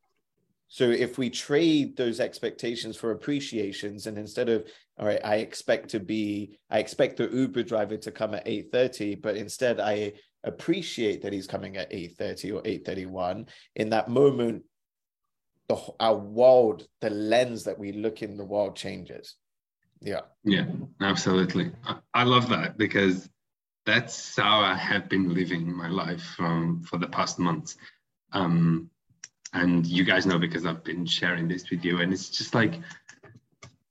So 0.68 0.84
if 0.88 1.18
we 1.18 1.28
trade 1.28 1.96
those 1.96 2.18
expectations 2.18 2.96
for 2.96 3.10
appreciations, 3.10 4.06
and 4.06 4.16
instead 4.16 4.48
of 4.48 4.66
all 4.98 5.06
right, 5.06 5.20
I 5.22 5.36
expect 5.36 5.90
to 5.90 6.00
be, 6.00 6.58
I 6.70 6.78
expect 6.78 7.18
the 7.18 7.28
Uber 7.28 7.62
driver 7.62 7.98
to 7.98 8.10
come 8.10 8.34
at 8.34 8.44
eight 8.46 8.72
thirty, 8.72 9.14
but 9.14 9.36
instead 9.36 9.80
I 9.80 10.14
appreciate 10.44 11.22
that 11.22 11.32
he's 11.32 11.46
coming 11.46 11.76
at 11.76 11.92
eight 11.92 12.16
thirty 12.16 12.52
or 12.52 12.62
eight 12.64 12.86
thirty 12.86 13.04
one. 13.04 13.46
In 13.76 13.90
that 13.90 14.08
moment, 14.08 14.62
the 15.68 15.78
our 16.00 16.16
world, 16.16 16.86
the 17.02 17.10
lens 17.10 17.64
that 17.64 17.78
we 17.78 17.92
look 17.92 18.22
in 18.22 18.38
the 18.38 18.44
world 18.44 18.74
changes. 18.74 19.36
Yeah. 20.00 20.22
Yeah, 20.42 20.66
absolutely. 21.00 21.70
I 22.12 22.24
love 22.24 22.48
that 22.48 22.76
because 22.76 23.28
that's 23.84 24.36
how 24.36 24.60
I 24.60 24.74
have 24.74 25.08
been 25.08 25.34
living 25.34 25.72
my 25.72 25.88
life 25.88 26.22
from 26.36 26.82
for 26.82 26.98
the 26.98 27.08
past 27.08 27.38
months. 27.38 27.76
Um, 28.32 28.90
and 29.52 29.86
you 29.86 30.04
guys 30.04 30.24
know 30.24 30.38
because 30.38 30.64
I've 30.64 30.84
been 30.84 31.04
sharing 31.04 31.48
this 31.48 31.70
with 31.70 31.84
you, 31.84 32.00
and 32.00 32.12
it's 32.12 32.30
just 32.30 32.54
like 32.54 32.80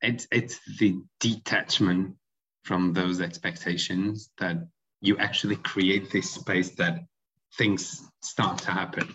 it's 0.02 0.28
it's 0.32 0.60
the 0.80 1.00
detachment 1.20 2.16
from 2.64 2.94
those 2.94 3.22
expectations 3.22 4.32
that 4.40 4.58
you 5.02 5.18
actually 5.18 5.58
create 5.58 6.12
this 6.12 6.32
space 6.32 6.72
that 6.76 7.06
things 7.58 8.02
start 8.22 8.60
to 8.60 8.72
happen 8.72 9.14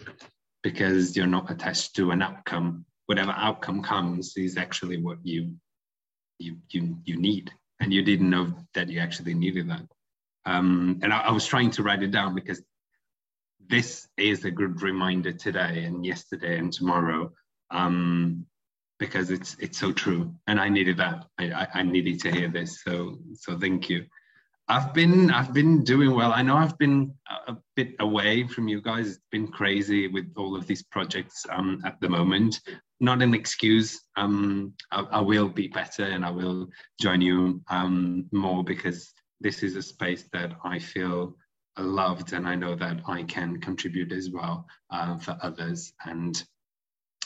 because 0.63 1.17
you're 1.17 1.27
not 1.27 1.51
attached 1.51 1.95
to 1.97 2.11
an 2.11 2.23
outcome. 2.23 2.85
Whatever 3.07 3.33
outcome 3.37 3.83
comes 3.83 4.37
is 4.37 4.57
actually 4.57 5.01
what 5.01 5.19
you 5.23 5.55
you 6.39 6.59
you 6.71 6.97
you 7.05 7.17
need, 7.17 7.51
and 7.81 7.93
you 7.93 8.03
didn't 8.03 8.31
know 8.31 8.55
that 8.75 8.89
you 8.89 9.01
actually 9.01 9.35
needed 9.35 9.71
that. 9.71 9.87
Um, 10.47 11.01
and 11.03 11.13
I, 11.13 11.19
I, 11.23 11.31
was 11.33 11.45
trying 11.45 11.73
to 11.73 11.83
write 11.83 12.05
it 12.05 12.13
down 12.13 12.35
because 12.35 12.63
this 13.69 14.07
is 14.17 14.45
a 14.45 14.51
good 14.51 14.81
reminder 14.81 15.33
today 15.33 15.85
and 15.85 16.07
yesterday 16.07 16.59
and 16.59 16.73
tomorrow 16.73 17.33
um, 17.73 18.47
because 18.99 19.31
it's 19.33 19.57
it's 19.59 19.77
so 19.77 19.93
true. 19.93 20.33
And 20.47 20.61
I 20.61 20.69
needed 20.69 20.99
that. 20.99 21.27
I, 21.39 21.67
I 21.75 21.83
needed 21.83 22.21
to 22.21 22.31
hear 22.31 22.49
this. 22.49 22.83
So 22.85 23.19
so 23.35 23.59
thank 23.59 23.91
you. 23.91 24.07
I've 24.69 24.95
been 24.95 25.31
I've 25.31 25.53
been 25.53 25.83
doing 25.83 26.15
well. 26.15 26.33
I 26.33 26.43
know 26.43 26.57
I've 26.57 26.79
been 26.79 27.13
a, 27.29 27.53
a 27.53 27.59
bit 27.75 27.95
away 27.99 28.47
from 28.47 28.69
you 28.69 28.81
guys. 28.81 29.09
It's 29.09 29.21
been 29.33 29.49
crazy 29.49 30.07
with 30.07 30.33
all 30.37 30.57
of 30.57 30.67
these 30.67 30.83
projects 30.85 31.45
um, 31.51 31.83
at 31.85 32.01
the 32.01 32.09
moment. 32.09 32.61
Not 33.01 33.21
an 33.21 33.35
excuse. 33.35 34.01
Um, 34.17 34.75
I, 34.91 35.01
I, 35.11 35.21
will 35.21 35.49
be 35.49 35.69
better 35.69 36.05
and 36.05 36.25
I 36.25 36.31
will 36.31 36.69
join 37.01 37.21
you 37.21 37.61
um, 37.69 38.27
more 38.33 38.65
because 38.65 39.13
this 39.41 39.63
is 39.63 39.77
a 39.77 39.83
space 39.83 40.25
that 40.33 40.55
I 40.65 40.79
feel 40.79 41.37
loved 41.79 42.33
and 42.33 42.49
I 42.49 42.55
know 42.55 42.75
that 42.75 43.03
I 43.07 43.23
can 43.25 43.61
contribute 43.61 44.13
as 44.13 44.31
well 44.31 44.67
uh, 44.91 45.19
for 45.19 45.37
others 45.43 45.93
and 46.05 46.43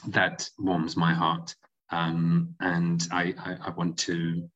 that 0.09 0.49
warms 0.59 0.97
my 0.97 1.13
heart 1.13 1.55
um, 1.91 2.55
and 2.61 3.07
I, 3.13 3.35
I, 3.39 3.57
I, 3.67 3.71
want 3.71 3.99
to 3.99 4.49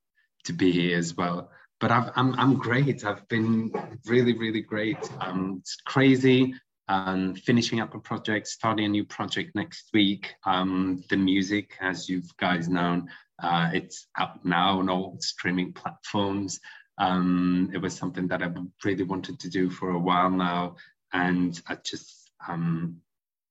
to 0.44 0.52
be 0.52 0.70
here 0.70 0.96
as 0.96 1.16
well. 1.16 1.50
But 1.80 1.90
I've, 1.90 2.10
I'm 2.14 2.34
I'm 2.38 2.54
great. 2.54 3.04
I've 3.04 3.26
been 3.28 3.72
really 4.06 4.38
really 4.38 4.60
great. 4.60 4.98
Um, 5.20 5.58
it's 5.60 5.76
crazy. 5.84 6.54
Um, 6.86 7.34
finishing 7.34 7.80
up 7.80 7.94
a 7.94 7.98
project, 7.98 8.46
starting 8.46 8.84
a 8.84 8.88
new 8.88 9.04
project 9.04 9.54
next 9.54 9.88
week. 9.92 10.34
Um, 10.44 11.02
the 11.08 11.16
music, 11.16 11.76
as 11.80 12.08
you 12.08 12.22
guys 12.38 12.68
know, 12.68 13.02
uh, 13.42 13.70
it's 13.72 14.06
out 14.18 14.44
now 14.44 14.78
on 14.78 14.90
all 14.90 15.16
streaming 15.20 15.72
platforms. 15.72 16.60
Um, 16.98 17.70
it 17.74 17.78
was 17.78 17.96
something 17.96 18.28
that 18.28 18.42
I 18.42 18.50
really 18.84 19.04
wanted 19.04 19.40
to 19.40 19.50
do 19.50 19.70
for 19.70 19.90
a 19.90 19.98
while 19.98 20.30
now, 20.30 20.76
and 21.12 21.60
I 21.66 21.76
just 21.76 22.30
um, 22.46 23.00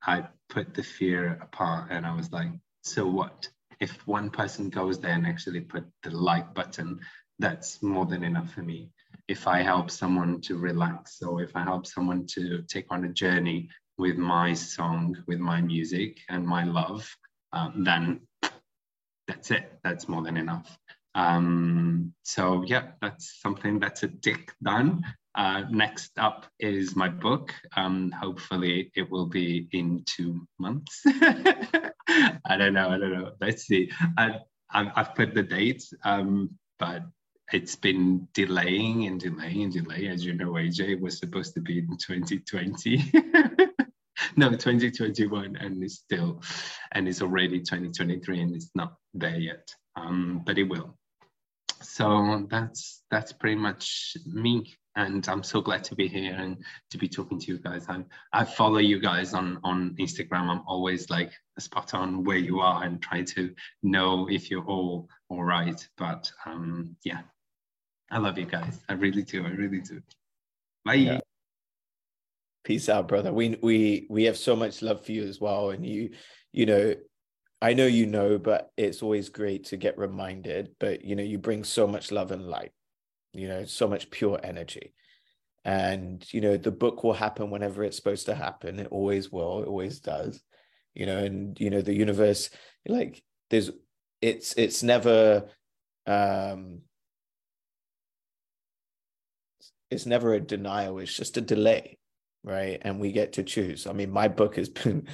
I 0.06 0.28
put 0.50 0.74
the 0.74 0.84
fear 0.84 1.40
apart, 1.42 1.88
and 1.92 2.06
I 2.06 2.16
was 2.16 2.32
like, 2.32 2.50
so 2.84 3.06
what? 3.06 3.50
If 3.80 4.08
one 4.08 4.30
person 4.30 4.70
goes 4.70 5.00
there 5.00 5.12
and 5.12 5.28
actually 5.28 5.62
put 5.62 5.86
the 6.04 6.12
like 6.12 6.54
button, 6.54 7.00
that's 7.40 7.82
more 7.84 8.06
than 8.06 8.24
enough 8.24 8.54
for 8.54 8.62
me. 8.62 8.92
If 9.28 9.48
I 9.48 9.62
help 9.62 9.92
someone 9.92 10.42
to 10.42 10.58
relax, 10.58 11.22
or 11.22 11.42
if 11.42 11.56
I 11.56 11.64
help 11.64 11.86
someone 11.86 12.26
to 12.28 12.62
take 12.64 12.88
on 12.92 13.06
a 13.06 13.10
journey 13.10 13.70
with 13.98 14.18
my 14.18 14.54
song, 14.54 15.18
with 15.28 15.40
my 15.40 15.62
music, 15.62 16.20
and 16.30 16.46
my 16.46 16.64
love, 16.64 17.10
um, 17.52 17.84
then 17.84 18.22
that's 19.28 19.52
it. 19.52 19.80
That's 19.84 20.08
more 20.08 20.22
than 20.22 20.38
enough. 20.38 20.78
Um, 21.16 22.14
so 22.24 22.64
yeah, 22.66 22.92
that's 23.02 23.40
something 23.42 23.80
that's 23.80 24.04
a 24.04 24.08
tick 24.08 24.52
done. 24.62 25.04
Uh, 25.36 25.64
next 25.72 26.12
up 26.18 26.46
is 26.60 26.96
my 26.96 27.10
book. 27.10 27.54
Um, 27.76 28.12
hopefully, 28.12 28.92
it 28.96 29.10
will 29.10 29.26
be 29.26 29.68
in 29.72 30.04
two 30.06 30.48
months. 30.60 31.02
I 31.08 32.58
don't 32.58 32.74
know. 32.74 32.90
I 32.90 32.98
don't 32.98 33.14
know. 33.14 33.32
Let's 33.42 33.64
see. 33.64 33.92
I, 34.18 34.40
I've, 34.72 34.92
I've 34.96 35.16
put 35.16 35.34
the 35.34 35.44
date, 35.44 35.84
um, 36.04 36.52
but 36.78 37.04
it's 37.52 37.76
been 37.76 38.28
delaying 38.34 39.06
and 39.06 39.20
delaying 39.20 39.64
and 39.64 39.74
delaying. 39.74 40.08
As 40.08 40.24
you 40.24 40.34
know, 40.34 40.52
AJ 40.52 41.00
was 41.00 41.18
supposed 41.18 41.56
to 41.56 41.62
be 41.62 41.80
in 41.80 41.98
2020. 41.98 43.12
no 44.38 44.50
2021 44.50 45.56
and 45.58 45.84
it's 45.84 45.96
still 45.96 46.42
and 46.92 47.08
it's 47.08 47.22
already 47.22 47.60
2023 47.60 48.42
and 48.42 48.56
it's 48.56 48.70
not 48.76 48.96
there 49.14 49.38
yet 49.38 49.68
um, 49.96 50.42
but 50.46 50.58
it 50.58 50.64
will 50.64 50.96
so 51.84 52.48
that's 52.50 53.04
that's 53.12 53.32
pretty 53.32 53.56
much 53.56 54.16
me 54.26 54.74
and 54.96 55.28
i'm 55.28 55.44
so 55.44 55.60
glad 55.60 55.84
to 55.84 55.96
be 55.96 56.08
here 56.08 56.36
and 56.38 56.58
to 56.90 56.98
be 56.98 57.08
talking 57.08 57.40
to 57.40 57.52
you 57.52 57.58
guys. 57.60 57.86
I 57.90 58.04
i 58.32 58.44
follow 58.44 58.80
you 58.80 59.00
guys 59.00 59.34
on 59.34 59.60
on 59.64 59.96
instagram. 60.00 60.50
I'm 60.50 60.64
always 60.68 61.10
like 61.10 61.32
a 61.58 61.62
spot 61.62 61.94
on 61.94 62.24
where 62.24 62.38
you 62.38 62.60
are 62.60 62.84
and 62.84 63.02
try 63.02 63.24
to 63.24 63.54
know 63.82 64.28
if 64.30 64.50
you're 64.50 64.66
all 64.66 65.08
all 65.30 65.44
right. 65.44 65.88
But 65.98 66.32
um 66.46 66.96
yeah. 67.04 67.22
I 68.14 68.20
love 68.20 68.38
you 68.38 68.46
guys. 68.46 68.80
I 68.88 68.94
really 68.94 69.24
do. 69.24 69.44
I 69.44 69.50
really 69.50 69.82
do. 69.82 70.00
Bye. 70.86 70.94
Yeah. 70.96 71.20
Peace 72.64 72.88
out, 72.88 73.08
brother. 73.08 73.34
We 73.34 73.58
we 73.62 74.06
we 74.10 74.26
have 74.26 74.38
so 74.38 74.56
much 74.56 74.84
love 74.84 75.04
for 75.04 75.12
you 75.12 75.24
as 75.24 75.42
well. 75.42 75.72
And 75.72 75.84
you, 75.84 76.12
you 76.52 76.68
know, 76.68 76.96
I 77.64 77.74
know 77.74 77.86
you 77.86 78.06
know, 78.06 78.38
but 78.38 78.74
it's 78.76 79.02
always 79.02 79.30
great 79.30 79.64
to 79.68 79.78
get 79.78 79.98
reminded. 79.98 80.76
But 80.82 81.06
you 81.06 81.16
know, 81.16 81.24
you 81.24 81.38
bring 81.38 81.64
so 81.64 81.88
much 81.88 82.12
love 82.12 82.32
and 82.32 82.46
light, 82.46 82.74
you 83.32 83.48
know, 83.48 83.64
so 83.64 83.88
much 83.88 84.12
pure 84.12 84.38
energy. 84.44 84.94
And 85.64 86.22
you 86.34 86.42
know, 86.42 86.58
the 86.58 86.72
book 86.72 87.06
will 87.06 87.14
happen 87.14 87.50
whenever 87.50 87.86
it's 87.86 87.96
supposed 87.96 88.26
to 88.26 88.36
happen. 88.36 88.80
It 88.80 88.90
always 88.92 89.32
will, 89.32 89.64
it 89.64 89.68
always 89.70 90.02
does. 90.02 90.44
You 90.94 91.06
know, 91.06 91.20
and 91.20 91.58
you 91.58 91.70
know, 91.70 91.82
the 91.82 91.94
universe, 91.94 92.50
like 92.86 93.24
there's 93.50 93.72
it's 94.22 94.54
it's 94.58 94.84
never 94.84 95.46
um 96.06 96.82
it's 99.90 100.06
never 100.06 100.34
a 100.34 100.42
denial, 100.42 101.00
it's 101.00 101.16
just 101.16 101.38
a 101.38 101.42
delay 101.42 101.98
right? 102.46 102.82
And 102.82 103.00
we 103.00 103.14
get 103.14 103.32
to 103.34 103.44
choose. 103.44 103.88
I 103.88 103.94
mean, 103.94 104.12
my 104.12 104.28
book 104.28 104.58
has 104.58 104.68
been 104.84 105.08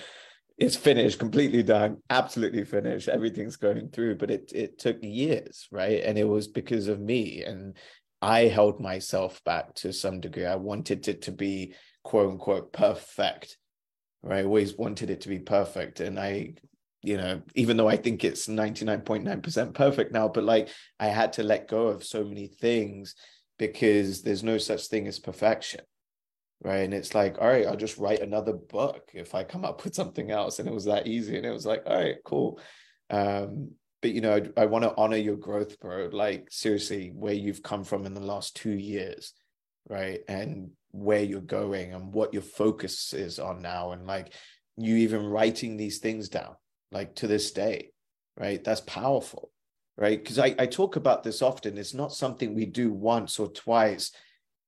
it's 0.59 0.75
finished, 0.75 1.19
completely 1.19 1.63
done, 1.63 1.97
absolutely 2.09 2.65
finished. 2.65 3.07
Everything's 3.07 3.55
going 3.55 3.89
through, 3.89 4.17
but 4.17 4.29
it 4.29 4.51
it 4.53 4.77
took 4.77 4.97
years, 5.01 5.67
right? 5.71 6.03
And 6.03 6.17
it 6.17 6.27
was 6.27 6.49
because 6.49 6.89
of 6.89 6.99
me. 6.99 7.43
And 7.43 7.77
I 8.21 8.41
held 8.41 8.81
myself 8.81 9.41
back 9.45 9.73
to 9.75 9.93
some 9.93 10.19
degree. 10.19 10.45
I 10.45 10.57
wanted 10.57 11.07
it 11.07 11.23
to 11.23 11.31
be 11.31 11.75
quote 12.03 12.31
unquote 12.31 12.73
perfect. 12.73 13.57
Right. 14.21 14.39
I 14.39 14.43
always 14.43 14.77
wanted 14.77 15.09
it 15.09 15.21
to 15.21 15.29
be 15.29 15.39
perfect. 15.39 16.01
And 16.01 16.19
I, 16.19 16.55
you 17.01 17.15
know, 17.15 17.41
even 17.55 17.77
though 17.77 17.87
I 17.87 17.95
think 17.95 18.25
it's 18.25 18.47
99.9% 18.47 19.73
perfect 19.73 20.11
now, 20.11 20.27
but 20.27 20.43
like 20.43 20.67
I 20.99 21.07
had 21.07 21.31
to 21.33 21.43
let 21.43 21.69
go 21.69 21.87
of 21.87 22.03
so 22.03 22.25
many 22.25 22.47
things 22.47 23.15
because 23.57 24.23
there's 24.23 24.43
no 24.43 24.57
such 24.57 24.87
thing 24.87 25.07
as 25.07 25.19
perfection 25.19 25.79
right? 26.61 26.83
And 26.83 26.93
it's 26.93 27.15
like 27.15 27.37
all 27.39 27.47
right 27.47 27.65
i'll 27.65 27.75
just 27.75 27.97
write 27.97 28.19
another 28.21 28.53
book 28.53 29.09
if 29.13 29.33
i 29.33 29.43
come 29.43 29.65
up 29.65 29.83
with 29.83 29.95
something 29.95 30.31
else. 30.31 30.59
And 30.59 30.67
it 30.67 30.73
was 30.73 30.85
that 30.85 31.07
easy 31.07 31.37
and 31.37 31.45
it 31.45 31.51
was 31.51 31.65
like 31.65 31.83
all 31.85 31.95
right 31.95 32.17
cool. 32.23 32.59
Um 33.09 33.71
but 34.01 34.11
you 34.11 34.21
know 34.21 34.35
i, 34.57 34.61
I 34.61 34.65
want 34.65 34.83
to 34.83 34.95
honor 34.95 35.17
your 35.17 35.35
growth 35.35 35.79
bro 35.79 36.09
like 36.11 36.47
seriously 36.49 37.11
where 37.13 37.33
you've 37.33 37.63
come 37.63 37.83
from 37.83 38.05
in 38.05 38.13
the 38.13 38.21
last 38.21 38.55
two 38.55 38.71
years 38.71 39.33
right? 39.89 40.19
And 40.27 40.71
where 40.91 41.23
you're 41.23 41.41
going 41.41 41.93
and 41.93 42.13
what 42.13 42.33
your 42.33 42.41
focus 42.41 43.13
is 43.13 43.39
on 43.39 43.61
now 43.61 43.91
and 43.91 44.07
like 44.07 44.33
you 44.77 44.97
even 44.97 45.25
writing 45.25 45.75
these 45.75 45.99
things 45.99 46.29
down 46.29 46.55
like 46.91 47.15
to 47.15 47.27
this 47.27 47.51
day 47.51 47.91
right? 48.37 48.63
That's 48.63 48.81
powerful 48.81 49.51
right? 49.97 50.21
Because 50.21 50.39
I, 50.39 50.55
I 50.57 50.65
talk 50.65 50.95
about 50.95 51.23
this 51.23 51.41
often. 51.41 51.77
It's 51.77 51.93
not 51.93 52.13
something 52.13 52.55
we 52.55 52.65
do 52.65 52.93
once 52.93 53.37
or 53.37 53.49
twice 53.49 54.11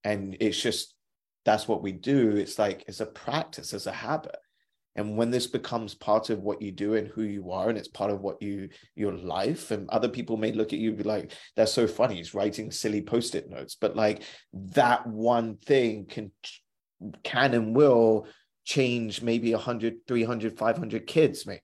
and 0.04 0.36
it's 0.40 0.62
just 0.62 0.94
that's 1.46 1.68
what 1.68 1.82
we 1.82 1.92
do. 1.92 2.32
It's 2.32 2.60
like 2.60 2.84
it's 2.88 3.00
a 3.00 3.06
practice 3.06 3.74
it's 3.74 3.88
a 3.88 3.92
habit. 3.92 4.38
And 4.96 5.16
when 5.16 5.32
this 5.32 5.48
becomes 5.48 5.96
part 5.96 6.30
of 6.30 6.42
what 6.42 6.62
you 6.62 6.72
do 6.72 6.96
and 6.96 7.08
who 7.08 7.24
you 7.24 7.52
are 7.52 7.70
and 7.70 7.78
it's 7.78 7.88
part 7.88 8.12
of 8.12 8.20
what 8.20 8.42
you 8.42 8.70
your 8.96 9.14
life 9.14 9.72
and 9.72 9.90
other 9.90 10.10
people 10.10 10.36
may 10.36 10.52
look 10.52 10.74
at 10.74 10.80
you 10.80 10.92
be 10.92 11.04
like 11.04 11.32
that's 11.56 11.72
so 11.72 11.88
funny 11.88 12.16
he's 12.16 12.34
writing 12.34 12.72
silly 12.72 13.02
post-it 13.02 13.50
notes. 13.50 13.76
But 13.80 13.96
like 13.96 14.24
that 14.54 15.08
one 15.08 15.58
thing 15.58 16.06
can 16.08 16.32
can 17.24 17.54
and 17.54 17.76
will 17.76 18.28
change 18.64 19.22
maybe 19.22 19.54
100 19.54 20.06
300 20.08 20.58
500 20.58 21.08
kids 21.08 21.48
maybe. 21.48 21.62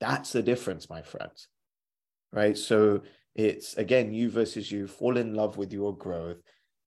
That's 0.00 0.32
the 0.32 0.42
difference 0.42 0.88
my 0.88 1.02
friends. 1.02 1.48
Right? 2.32 2.56
So 2.56 3.02
it's 3.34 3.74
again 3.74 4.12
you 4.14 4.30
versus 4.30 4.70
you 4.70 4.86
fall 4.86 5.16
in 5.16 5.34
love 5.34 5.58
with 5.58 5.72
your 5.72 5.96
growth 5.96 6.38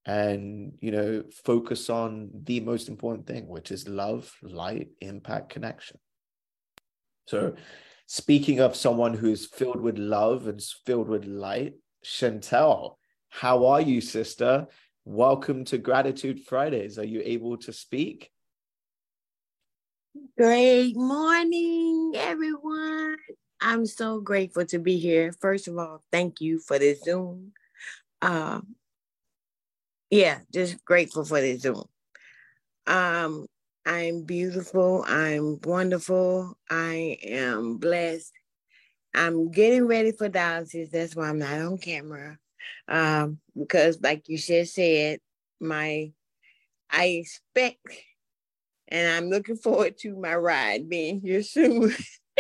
and 0.06 0.74
you 0.82 0.92
know 0.92 1.24
focus 1.44 1.90
on 1.90 2.30
the 2.44 2.60
most 2.62 2.88
important 2.88 3.28
thing 3.28 3.48
which 3.48 3.72
is 3.72 3.88
love 3.88 4.32
light 4.42 4.90
impact 5.02 5.50
connection. 5.50 5.98
So 7.28 7.56
speaking 8.06 8.60
of 8.60 8.76
someone 8.76 9.14
who's 9.14 9.46
filled 9.48 9.82
with 9.82 9.98
love 9.98 10.48
and 10.48 10.62
filled 10.86 11.10
with 11.10 11.26
light 11.26 11.74
chantel 12.04 12.96
how 13.30 13.68
are 13.68 13.82
you 13.82 14.02
sister? 14.02 14.68
Welcome 15.06 15.64
to 15.66 15.78
gratitude 15.78 16.42
fridays. 16.42 16.98
Are 16.98 17.06
you 17.06 17.22
able 17.24 17.58
to 17.58 17.72
speak? 17.72 18.32
Great 20.38 20.96
morning 20.96 22.14
everyone. 22.16 23.18
I'm 23.62 23.86
so 23.86 24.20
grateful 24.20 24.66
to 24.66 24.80
be 24.80 24.98
here. 24.98 25.32
First 25.40 25.68
of 25.68 25.78
all 25.78 26.04
thank 26.12 26.42
you 26.42 26.60
for 26.60 26.80
the 26.80 26.96
zoom 26.96 27.52
uh, 28.22 28.62
yeah, 30.10 30.40
just 30.54 30.84
grateful 30.86 31.26
for 31.26 31.40
this 31.42 31.62
Zoom. 31.62 31.84
Um, 32.88 33.46
I'm 33.86 34.24
beautiful. 34.24 35.06
I'm 35.08 35.60
wonderful. 35.64 36.58
I 36.70 37.18
am 37.24 37.78
blessed. 37.78 38.34
I'm 39.14 39.52
getting 39.52 39.88
ready 39.88 40.12
for 40.12 40.30
dialysis. 40.30 40.92
That's 40.92 41.16
why 41.16 41.30
I'm 41.30 41.40
not 41.40 41.60
on 41.60 41.78
camera. 41.78 42.38
Um, 42.88 43.40
because 43.58 44.00
like 44.02 44.28
you 44.30 44.38
just 44.38 44.74
said, 44.74 45.20
my 45.60 46.12
I 46.90 47.06
expect 47.06 47.88
and 48.88 49.16
I'm 49.16 49.30
looking 49.30 49.58
forward 49.58 49.98
to 50.00 50.16
my 50.16 50.36
ride 50.36 50.90
being 50.90 51.22
here 51.22 51.44
soon. 51.44 51.92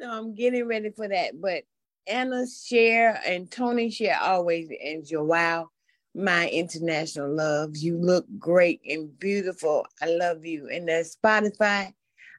so 0.00 0.10
I'm 0.10 0.34
getting 0.34 0.66
ready 0.66 0.90
for 0.90 1.06
that. 1.06 1.40
But 1.40 1.62
Anna's 2.06 2.64
share 2.66 3.20
and 3.26 3.50
Tony's 3.50 3.94
share 3.94 4.18
always 4.20 4.70
Joao 5.08 5.70
my 6.14 6.48
international 6.48 7.34
love. 7.34 7.76
You 7.76 7.96
look 7.98 8.26
great 8.38 8.80
and 8.86 9.18
beautiful. 9.18 9.86
I 10.02 10.06
love 10.06 10.44
you. 10.44 10.68
And 10.68 10.88
the 10.88 11.04
Spotify, 11.04 11.92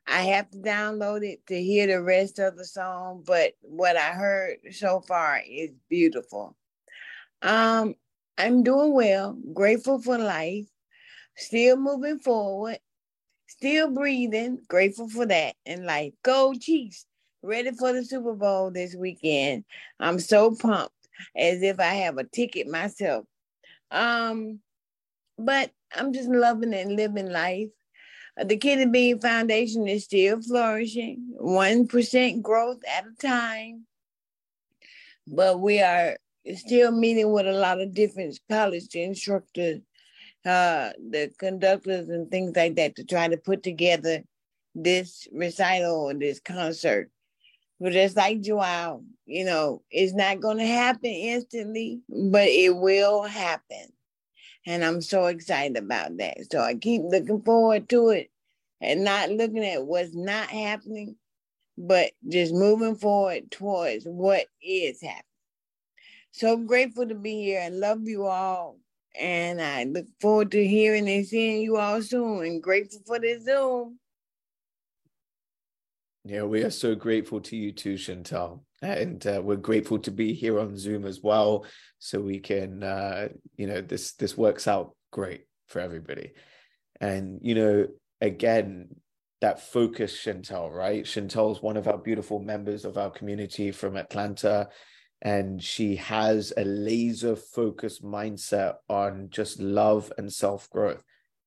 I 0.07 0.21
have 0.21 0.49
to 0.51 0.57
download 0.59 1.23
it 1.23 1.45
to 1.47 1.61
hear 1.61 1.87
the 1.87 2.01
rest 2.01 2.39
of 2.39 2.57
the 2.57 2.65
song, 2.65 3.23
but 3.25 3.53
what 3.61 3.97
I 3.97 4.11
heard 4.11 4.57
so 4.71 5.01
far 5.01 5.41
is 5.47 5.71
beautiful. 5.89 6.55
Um, 7.41 7.95
I'm 8.37 8.63
doing 8.63 8.93
well, 8.93 9.37
grateful 9.53 10.01
for 10.01 10.17
life, 10.17 10.65
still 11.35 11.77
moving 11.77 12.19
forward, 12.19 12.79
still 13.47 13.91
breathing, 13.91 14.59
grateful 14.67 15.09
for 15.09 15.25
that 15.25 15.55
and 15.65 15.85
life. 15.85 16.13
Go 16.23 16.53
Chiefs, 16.53 17.05
ready 17.41 17.71
for 17.71 17.93
the 17.93 18.03
Super 18.03 18.33
Bowl 18.33 18.71
this 18.71 18.95
weekend. 18.95 19.65
I'm 19.99 20.19
so 20.19 20.55
pumped. 20.55 20.91
as 21.35 21.61
if 21.61 21.79
I 21.79 21.93
have 21.95 22.17
a 22.17 22.23
ticket 22.23 22.67
myself. 22.67 23.25
Um, 23.91 24.59
but 25.37 25.71
I'm 25.93 26.13
just 26.13 26.29
loving 26.29 26.73
and 26.73 26.95
living 26.95 27.31
life. 27.31 27.69
The 28.37 28.57
Kidney 28.57 28.87
Bean 28.87 29.19
Foundation 29.19 29.87
is 29.87 30.03
still 30.03 30.41
flourishing, 30.41 31.35
1% 31.39 32.41
growth 32.41 32.81
at 32.85 33.05
a 33.05 33.15
time. 33.25 33.85
But 35.27 35.59
we 35.61 35.81
are 35.81 36.17
still 36.55 36.91
meeting 36.91 37.31
with 37.31 37.47
a 37.47 37.53
lot 37.53 37.79
of 37.79 37.93
different 37.93 38.37
college 38.49 38.93
instructors, 38.93 39.79
uh, 40.45 40.91
the 41.09 41.31
conductors, 41.39 42.09
and 42.09 42.29
things 42.29 42.55
like 42.55 42.75
that 42.75 42.95
to 42.97 43.05
try 43.05 43.27
to 43.27 43.37
put 43.37 43.63
together 43.63 44.23
this 44.75 45.27
recital 45.31 45.95
or 45.95 46.13
this 46.13 46.41
concert. 46.41 47.09
But 47.79 47.93
just 47.93 48.15
like 48.15 48.41
Joao, 48.41 49.03
you 49.25 49.45
know, 49.45 49.81
it's 49.91 50.13
not 50.13 50.39
going 50.39 50.57
to 50.57 50.65
happen 50.65 51.09
instantly, 51.09 52.01
but 52.09 52.47
it 52.47 52.75
will 52.75 53.23
happen. 53.23 53.87
And 54.65 54.83
I'm 54.83 55.01
so 55.01 55.25
excited 55.25 55.77
about 55.77 56.17
that. 56.17 56.37
So 56.51 56.59
I 56.59 56.75
keep 56.75 57.01
looking 57.03 57.41
forward 57.41 57.89
to 57.89 58.09
it 58.09 58.31
and 58.81 59.03
not 59.03 59.29
looking 59.29 59.65
at 59.65 59.85
what's 59.85 60.15
not 60.15 60.47
happening, 60.47 61.17
but 61.77 62.11
just 62.27 62.53
moving 62.53 62.95
forward 62.95 63.51
towards 63.51 64.05
what 64.05 64.47
is 64.61 65.01
happening. 65.01 65.23
So 66.31 66.57
grateful 66.57 67.07
to 67.07 67.15
be 67.15 67.43
here. 67.43 67.61
I 67.61 67.69
love 67.69 68.01
you 68.03 68.25
all. 68.25 68.79
And 69.19 69.61
I 69.61 69.85
look 69.85 70.07
forward 70.19 70.51
to 70.51 70.67
hearing 70.67 71.07
and 71.09 71.25
seeing 71.25 71.61
you 71.61 71.77
all 71.77 72.01
soon. 72.01 72.45
And 72.45 72.61
grateful 72.61 73.01
for 73.05 73.19
the 73.19 73.39
Zoom. 73.39 73.99
Yeah, 76.27 76.41
we 76.41 76.63
are 76.63 76.71
so 76.71 76.95
grateful 76.95 77.39
to 77.41 77.55
you 77.55 77.71
too, 77.71 77.97
Chantal. 77.97 78.65
And 78.81 79.25
uh, 79.27 79.41
we're 79.43 79.57
grateful 79.57 79.99
to 79.99 80.11
be 80.11 80.33
here 80.33 80.59
on 80.59 80.75
Zoom 80.75 81.05
as 81.05 81.21
well. 81.21 81.67
So 81.99 82.19
we 82.19 82.39
can, 82.39 82.81
uh, 82.81 83.27
you 83.57 83.67
know, 83.67 83.81
this 83.81 84.13
this 84.13 84.35
works 84.35 84.67
out 84.67 84.95
great 85.11 85.45
for 85.67 85.81
everybody. 85.81 86.31
And, 86.99 87.39
you 87.43 87.53
know, 87.53 87.87
again, 88.21 88.87
that 89.41 89.59
focus, 89.59 90.19
Chantal, 90.19 90.71
right? 90.71 91.05
Chantal's 91.05 91.61
one 91.61 91.77
of 91.77 91.87
our 91.87 91.99
beautiful 91.99 92.39
members 92.39 92.85
of 92.85 92.97
our 92.97 93.11
community 93.11 93.71
from 93.71 93.95
Atlanta. 93.95 94.69
And 95.21 95.61
she 95.61 95.97
has 95.97 96.51
a 96.57 96.65
laser 96.65 97.35
focused 97.35 98.03
mindset 98.03 98.77
on 98.89 99.27
just 99.29 99.59
love 99.59 100.11
and 100.17 100.33
self 100.33 100.71
growth. 100.71 101.03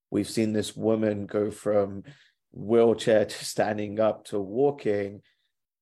We've 0.09 0.29
seen 0.29 0.53
this 0.53 0.73
woman 0.73 1.25
go 1.25 1.51
from 1.51 2.03
wheelchair 2.51 3.25
to 3.25 3.45
standing 3.45 3.99
up 3.99 4.25
to 4.25 4.39
walking. 4.39 5.21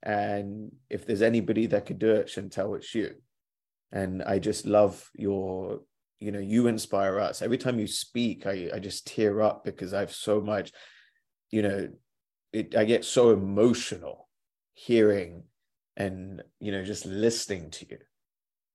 And 0.03 0.71
if 0.89 1.05
there's 1.05 1.21
anybody 1.21 1.67
that 1.67 1.85
could 1.85 1.99
do 1.99 2.11
it, 2.15 2.27
Chantal, 2.27 2.75
it's 2.75 2.93
you. 2.93 3.15
And 3.91 4.21
I 4.21 4.39
just 4.39 4.65
love 4.65 5.09
your, 5.15 5.81
you 6.19 6.31
know, 6.31 6.39
you 6.39 6.67
inspire 6.67 7.19
us. 7.19 7.41
Every 7.41 7.57
time 7.57 7.79
you 7.79 7.87
speak, 7.87 8.45
I, 8.45 8.69
I 8.73 8.79
just 8.79 9.07
tear 9.07 9.41
up 9.41 9.63
because 9.63 9.93
I 9.93 10.01
have 10.01 10.13
so 10.13 10.41
much, 10.41 10.71
you 11.51 11.61
know, 11.61 11.89
it, 12.53 12.75
I 12.75 12.85
get 12.85 13.05
so 13.05 13.31
emotional 13.31 14.27
hearing 14.73 15.43
and, 15.95 16.43
you 16.59 16.71
know, 16.71 16.83
just 16.83 17.05
listening 17.05 17.71
to 17.71 17.85
you, 17.89 17.97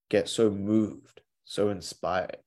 get 0.09 0.29
so 0.29 0.51
moved, 0.51 1.21
so 1.45 1.69
inspired. 1.69 2.39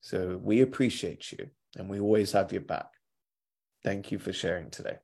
So 0.00 0.38
we 0.42 0.60
appreciate 0.60 1.32
you 1.32 1.48
and 1.76 1.88
we 1.88 2.00
always 2.00 2.32
have 2.32 2.52
your 2.52 2.62
back. 2.62 2.97
Thank 3.84 4.12
you 4.12 4.18
for 4.18 4.32
sharing 4.32 4.70
today. 4.70 4.98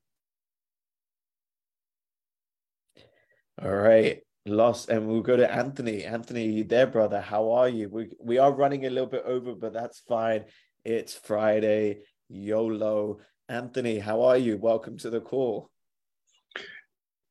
All 3.63 3.75
right, 3.75 4.21
lost, 4.47 4.89
and 4.89 5.07
we'll 5.07 5.23
go 5.23 5.37
to 5.37 5.51
Anthony. 5.51 6.05
Anthony, 6.05 6.47
you 6.47 6.65
there, 6.65 6.89
brother? 6.89 7.21
How 7.21 7.53
are 7.53 7.69
you? 7.69 7.89
We 7.89 8.11
we 8.21 8.39
are 8.39 8.53
running 8.53 8.85
a 8.85 8.91
little 8.91 9.09
bit 9.09 9.23
over, 9.25 9.55
but 9.55 9.73
that's 9.73 10.01
fine. 10.01 10.45
It's 10.85 11.15
Friday, 11.15 12.01
YOLO. 12.29 13.21
Anthony, 13.49 13.99
how 13.99 14.23
are 14.23 14.37
you? 14.37 14.59
Welcome 14.59 14.99
to 14.99 15.11
the 15.11 15.21
call. 15.21 15.71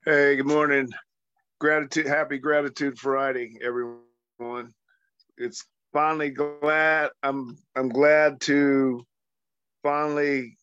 Hey, 0.06 0.38
good 0.38 0.46
morning. 0.46 0.90
Gratitude, 1.60 2.08
happy 2.08 2.38
Gratitude 2.38 2.98
Friday, 2.98 3.58
everyone. 3.62 4.74
It's 5.38 5.66
finally 5.92 6.30
glad 6.30 7.10
I'm 7.22 7.58
I'm 7.76 7.90
glad 7.90 8.40
to 8.42 9.06
finally 9.84 10.58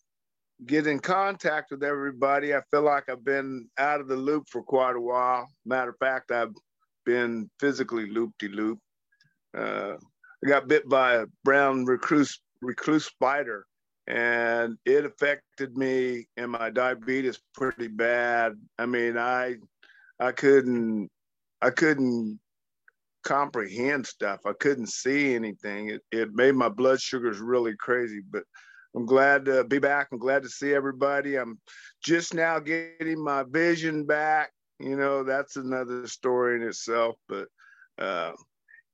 get 0.66 0.87
in 0.87 0.99
contact 0.99 1.70
with 1.70 1.83
everybody. 1.83 2.55
I 2.55 2.61
feel 2.70 2.83
like 2.83 3.09
I've 3.09 3.25
been 3.25 3.68
out 3.79 4.01
of 4.01 4.09
the 4.09 4.16
loop 4.16 4.44
for 4.49 4.62
quite 4.62 4.96
a 4.96 5.01
while. 5.01 5.49
Matter 5.64 5.90
of 5.90 5.99
fact, 5.99 6.31
I've 6.31 6.55
been 7.07 7.51
physically 7.59 8.11
loop-de-loop. 8.11 8.79
Uh, 9.57 9.94
I 10.44 10.49
got 10.49 10.68
bit 10.68 10.88
by 10.88 11.16
a 11.16 11.27
brown 11.44 11.85
recluse, 11.85 12.40
recluse 12.62 13.07
spider 13.07 13.66
and 14.11 14.77
it 14.85 15.05
affected 15.05 15.77
me 15.77 16.27
and 16.37 16.51
my 16.51 16.68
diabetes 16.68 17.38
pretty 17.55 17.87
bad. 17.87 18.55
I 18.77 18.87
mean, 18.87 19.16
I 19.16 19.57
I 20.18 20.33
couldn't 20.33 21.09
I 21.62 21.70
couldn't 21.70 22.40
comprehend 23.23 24.07
stuff. 24.07 24.40
I 24.46 24.53
couldn't 24.59 24.88
see 24.88 25.35
anything. 25.35 25.90
It 25.90 26.03
it 26.11 26.35
made 26.35 26.57
my 26.57 26.68
blood 26.68 27.01
sugars 27.01 27.38
really 27.38 27.77
crazy, 27.77 28.20
but 28.29 28.42
I'm 28.94 29.07
glad 29.07 29.44
to 29.44 29.64
be 29.64 29.79
back. 29.79 30.09
I'm 30.11 30.18
glad 30.18 30.42
to 30.42 30.48
see 30.48 30.74
everybody. 30.74 31.37
I'm 31.37 31.59
just 32.03 32.35
now 32.35 32.59
getting 32.59 33.22
my 33.22 33.44
vision 33.48 34.05
back. 34.05 34.50
You 34.79 34.96
know, 34.96 35.22
that's 35.22 35.57
another 35.57 36.07
story 36.07 36.57
in 36.57 36.66
itself. 36.66 37.16
But 37.29 37.48
uh, 37.98 38.33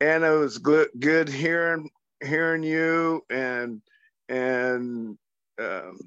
Anna, 0.00 0.34
it 0.34 0.38
was 0.38 0.58
good, 0.58 0.88
good 0.98 1.28
hearing 1.28 1.88
hearing 2.22 2.62
you 2.62 3.22
and 3.30 3.80
and 4.28 5.16
um, 5.60 5.98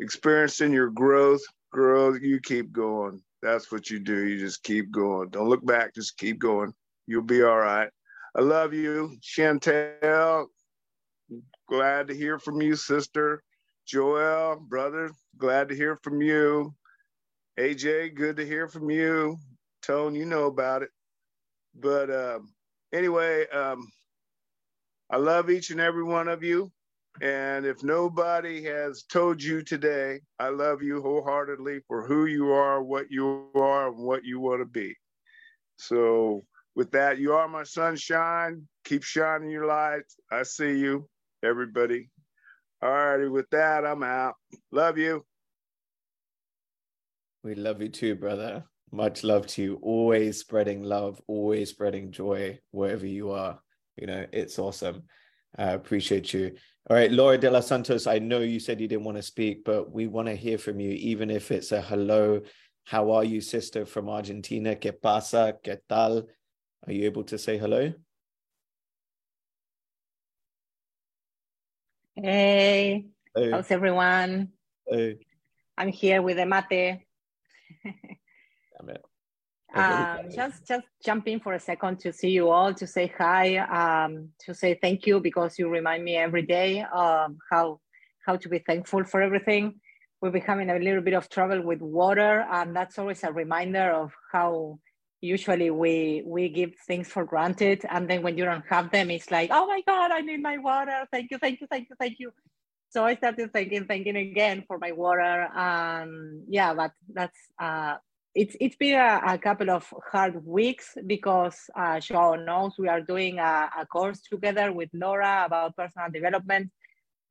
experiencing 0.00 0.72
your 0.72 0.90
growth. 0.90 1.42
Growth, 1.72 2.18
you 2.20 2.38
keep 2.40 2.70
going. 2.70 3.22
That's 3.40 3.72
what 3.72 3.88
you 3.88 3.98
do. 3.98 4.26
You 4.26 4.38
just 4.38 4.62
keep 4.62 4.90
going. 4.90 5.30
Don't 5.30 5.48
look 5.48 5.64
back. 5.64 5.94
Just 5.94 6.18
keep 6.18 6.38
going. 6.38 6.74
You'll 7.06 7.22
be 7.22 7.42
all 7.42 7.58
right. 7.58 7.88
I 8.36 8.40
love 8.40 8.74
you, 8.74 9.16
Chantel 9.20 10.46
glad 11.68 12.08
to 12.08 12.14
hear 12.14 12.38
from 12.38 12.60
you, 12.60 12.76
sister. 12.76 13.42
Joel, 13.86 14.56
brother, 14.60 15.10
glad 15.38 15.68
to 15.68 15.74
hear 15.74 15.98
from 16.02 16.22
you. 16.22 16.74
AJ, 17.58 18.14
good 18.14 18.36
to 18.36 18.46
hear 18.46 18.68
from 18.68 18.90
you. 18.90 19.36
Tone, 19.82 20.14
you 20.14 20.24
know 20.24 20.46
about 20.46 20.82
it. 20.82 20.90
But 21.74 22.10
um, 22.10 22.52
anyway, 22.92 23.46
um, 23.48 23.90
I 25.10 25.16
love 25.16 25.50
each 25.50 25.70
and 25.70 25.80
every 25.80 26.04
one 26.04 26.28
of 26.28 26.42
you. 26.42 26.70
And 27.20 27.66
if 27.66 27.82
nobody 27.82 28.64
has 28.64 29.02
told 29.02 29.42
you 29.42 29.62
today, 29.62 30.20
I 30.38 30.48
love 30.48 30.82
you 30.82 31.02
wholeheartedly 31.02 31.80
for 31.86 32.06
who 32.06 32.24
you 32.24 32.50
are, 32.52 32.82
what 32.82 33.10
you 33.10 33.50
are, 33.54 33.88
and 33.88 33.98
what 33.98 34.24
you 34.24 34.40
want 34.40 34.62
to 34.62 34.66
be. 34.66 34.96
So, 35.76 36.42
with 36.74 36.90
that, 36.92 37.18
you 37.18 37.34
are 37.34 37.48
my 37.48 37.64
sunshine. 37.64 38.66
Keep 38.84 39.02
shining 39.02 39.50
your 39.50 39.66
light. 39.66 40.04
I 40.30 40.42
see 40.44 40.78
you 40.78 41.06
everybody. 41.42 42.10
All 42.82 42.90
righty, 42.90 43.28
with 43.28 43.48
that, 43.50 43.84
I'm 43.84 44.02
out. 44.02 44.34
Love 44.70 44.98
you. 44.98 45.24
We 47.44 47.54
love 47.54 47.82
you 47.82 47.88
too, 47.88 48.14
brother. 48.14 48.64
Much 48.90 49.24
love 49.24 49.46
to 49.48 49.62
you. 49.62 49.78
Always 49.82 50.38
spreading 50.38 50.82
love, 50.82 51.20
always 51.26 51.70
spreading 51.70 52.12
joy 52.12 52.58
wherever 52.70 53.06
you 53.06 53.30
are. 53.30 53.58
You 53.96 54.06
know, 54.06 54.26
it's 54.32 54.58
awesome. 54.58 55.04
I 55.56 55.70
appreciate 55.70 56.32
you. 56.32 56.52
All 56.90 56.96
right, 56.96 57.10
Laura 57.10 57.38
de 57.38 57.50
los 57.50 57.68
Santos, 57.68 58.06
I 58.06 58.18
know 58.18 58.40
you 58.40 58.58
said 58.58 58.80
you 58.80 58.88
didn't 58.88 59.04
want 59.04 59.16
to 59.16 59.22
speak, 59.22 59.64
but 59.64 59.92
we 59.92 60.08
want 60.08 60.28
to 60.28 60.34
hear 60.34 60.58
from 60.58 60.80
you, 60.80 60.90
even 60.90 61.30
if 61.30 61.50
it's 61.50 61.72
a 61.72 61.80
hello. 61.80 62.42
How 62.84 63.12
are 63.12 63.22
you, 63.24 63.40
sister 63.40 63.86
from 63.86 64.08
Argentina? 64.08 64.74
¿Qué 64.74 64.92
pasa? 64.92 65.54
¿Qué 65.64 65.78
tal? 65.88 66.26
Are 66.86 66.92
you 66.92 67.06
able 67.06 67.24
to 67.24 67.38
say 67.38 67.56
hello? 67.56 67.92
Hey, 72.14 73.06
hey. 73.34 73.50
how's 73.50 73.70
everyone? 73.70 74.50
Hey. 74.86 75.16
I'm 75.78 75.88
here 75.88 76.20
with 76.20 76.36
the 76.36 76.44
mate. 76.44 77.00
um, 79.74 80.18
just 80.30 80.66
just 80.68 80.84
jumping 81.02 81.40
for 81.40 81.54
a 81.54 81.58
second 81.58 82.00
to 82.00 82.12
see 82.12 82.28
you 82.28 82.50
all, 82.50 82.74
to 82.74 82.86
say 82.86 83.10
hi, 83.16 83.56
um, 83.56 84.28
to 84.40 84.52
say 84.52 84.78
thank 84.82 85.06
you 85.06 85.20
because 85.20 85.58
you 85.58 85.70
remind 85.70 86.04
me 86.04 86.16
every 86.16 86.42
day 86.42 86.82
um, 86.82 87.38
how 87.50 87.80
how 88.26 88.36
to 88.36 88.48
be 88.50 88.58
thankful 88.58 89.04
for 89.04 89.22
everything. 89.22 89.80
We've 90.20 90.32
been 90.32 90.42
having 90.42 90.68
a 90.68 90.78
little 90.78 91.00
bit 91.00 91.14
of 91.14 91.30
trouble 91.30 91.62
with 91.62 91.80
water, 91.80 92.46
and 92.52 92.76
that's 92.76 92.98
always 92.98 93.24
a 93.24 93.32
reminder 93.32 93.90
of 93.90 94.12
how 94.30 94.80
usually 95.22 95.70
we 95.70 96.22
we 96.26 96.48
give 96.48 96.74
things 96.86 97.08
for 97.08 97.24
granted 97.24 97.80
and 97.88 98.10
then 98.10 98.22
when 98.22 98.36
you 98.36 98.44
don't 98.44 98.64
have 98.68 98.90
them 98.90 99.10
it's 99.10 99.30
like 99.30 99.50
oh 99.52 99.66
my 99.66 99.80
god 99.86 100.10
i 100.10 100.20
need 100.20 100.42
my 100.42 100.58
water 100.58 101.06
thank 101.12 101.30
you 101.30 101.38
thank 101.38 101.60
you 101.60 101.66
thank 101.70 101.88
you 101.88 101.96
thank 101.98 102.18
you 102.18 102.30
so 102.90 103.04
i 103.04 103.14
started 103.14 103.50
thinking 103.52 103.86
thinking 103.86 104.16
again 104.16 104.64
for 104.66 104.78
my 104.78 104.90
water 104.90 105.46
um 105.56 106.42
yeah 106.48 106.74
but 106.74 106.90
that's 107.14 107.38
uh 107.60 107.94
it's 108.34 108.56
it's 108.60 108.76
been 108.76 108.98
a, 108.98 109.20
a, 109.26 109.38
couple 109.38 109.70
of 109.70 109.92
hard 110.10 110.44
weeks 110.46 110.96
because 111.06 111.68
uh, 111.76 112.00
Joao 112.00 112.36
knows 112.36 112.72
we 112.78 112.88
are 112.88 113.02
doing 113.02 113.38
a, 113.38 113.68
a, 113.78 113.86
course 113.86 114.22
together 114.22 114.72
with 114.72 114.88
Laura 114.94 115.42
about 115.44 115.76
personal 115.76 116.10
development, 116.10 116.70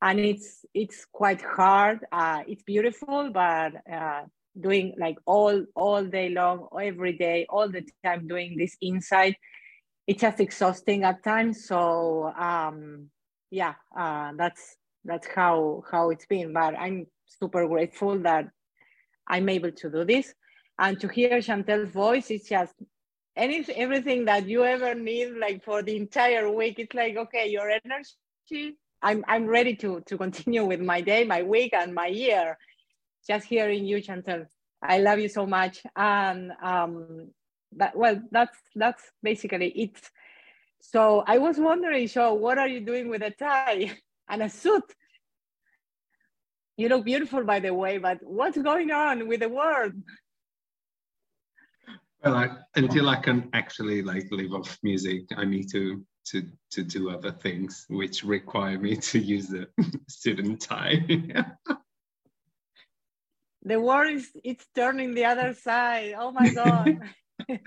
and 0.01 0.19
it's 0.19 0.63
it's 0.75 1.05
quite 1.11 1.41
hard. 1.41 2.05
Uh, 2.11 2.43
it's 2.47 2.61
beautiful, 2.61 3.31
but 3.33 3.73
uh, 3.91 4.25
doing 4.59 4.93
like 4.97 5.17
all 5.25 5.65
all 5.75 6.03
day 6.03 6.29
long, 6.29 6.67
every 6.79 7.13
day, 7.13 7.45
all 7.49 7.69
the 7.69 7.85
time 8.03 8.27
doing 8.27 8.57
this 8.57 8.75
insight, 8.81 9.35
it's 10.07 10.21
just 10.21 10.39
exhausting 10.39 11.03
at 11.03 11.23
times. 11.23 11.65
So 11.65 12.31
um, 12.37 13.09
yeah, 13.49 13.75
uh, 13.97 14.31
that's 14.37 14.77
that's 15.05 15.27
how 15.27 15.83
how 15.89 16.09
it's 16.09 16.25
been. 16.25 16.53
But 16.53 16.77
I'm 16.77 17.07
super 17.25 17.67
grateful 17.67 18.19
that 18.19 18.49
I'm 19.27 19.49
able 19.49 19.71
to 19.71 19.89
do 19.89 20.03
this 20.03 20.33
and 20.81 20.99
to 20.99 21.07
hear 21.07 21.37
Chantel's 21.37 21.91
voice 21.91 22.29
it's 22.31 22.49
just 22.49 22.73
any 23.35 23.63
everything 23.75 24.25
that 24.25 24.47
you 24.47 24.63
ever 24.65 24.93
need 24.93 25.29
like 25.37 25.63
for 25.63 25.81
the 25.81 25.95
entire 25.95 26.51
week 26.51 26.79
it's 26.79 26.93
like 26.93 27.15
okay 27.15 27.47
your 27.47 27.69
energy 27.69 28.77
i'm 29.01 29.23
i'm 29.27 29.45
ready 29.45 29.75
to 29.75 30.01
to 30.07 30.17
continue 30.17 30.65
with 30.65 30.81
my 30.81 30.99
day 30.99 31.23
my 31.23 31.41
week 31.41 31.73
and 31.73 31.93
my 31.93 32.07
year 32.07 32.57
just 33.27 33.45
hearing 33.47 33.85
you 33.85 33.97
chantel 33.97 34.45
i 34.83 34.97
love 34.97 35.19
you 35.19 35.29
so 35.29 35.45
much. 35.45 35.83
And 35.95 36.51
um 36.61 37.29
that 37.77 37.95
well 37.95 38.21
that's 38.31 38.57
that's 38.75 39.03
basically 39.23 39.69
it. 39.69 39.97
So 40.81 41.23
i 41.27 41.37
was 41.37 41.57
wondering 41.57 42.07
so 42.07 42.33
what 42.33 42.57
are 42.57 42.67
you 42.67 42.81
doing 42.81 43.09
with 43.09 43.21
a 43.21 43.31
tie 43.31 43.97
and 44.29 44.43
a 44.43 44.49
suit? 44.49 44.83
You 46.77 46.89
look 46.89 47.05
beautiful 47.05 47.43
by 47.43 47.59
the 47.59 47.73
way 47.73 47.97
but 47.97 48.19
what's 48.23 48.57
going 48.57 48.91
on 48.91 49.27
with 49.27 49.41
the 49.41 49.49
world? 49.49 49.93
Well, 52.23 52.35
I, 52.35 52.49
until 52.75 53.09
I 53.09 53.15
can 53.15 53.49
actually 53.53 54.03
like 54.03 54.27
live 54.31 54.53
off 54.53 54.77
music, 54.83 55.23
I 55.35 55.45
need 55.45 55.71
to 55.71 56.05
to 56.27 56.43
to 56.71 56.83
do 56.83 57.09
other 57.09 57.31
things 57.31 57.85
which 57.89 58.23
require 58.23 58.77
me 58.77 58.95
to 59.11 59.19
use 59.19 59.47
the 59.47 59.67
student 60.07 60.61
tie. 60.61 61.03
The 63.63 63.79
war 63.79 64.05
is 64.05 64.31
it's 64.43 64.65
turning 64.75 65.13
the 65.13 65.25
other 65.25 65.53
side. 65.53 66.15
Oh 66.17 66.31
my 66.31 66.49
god. 66.49 66.99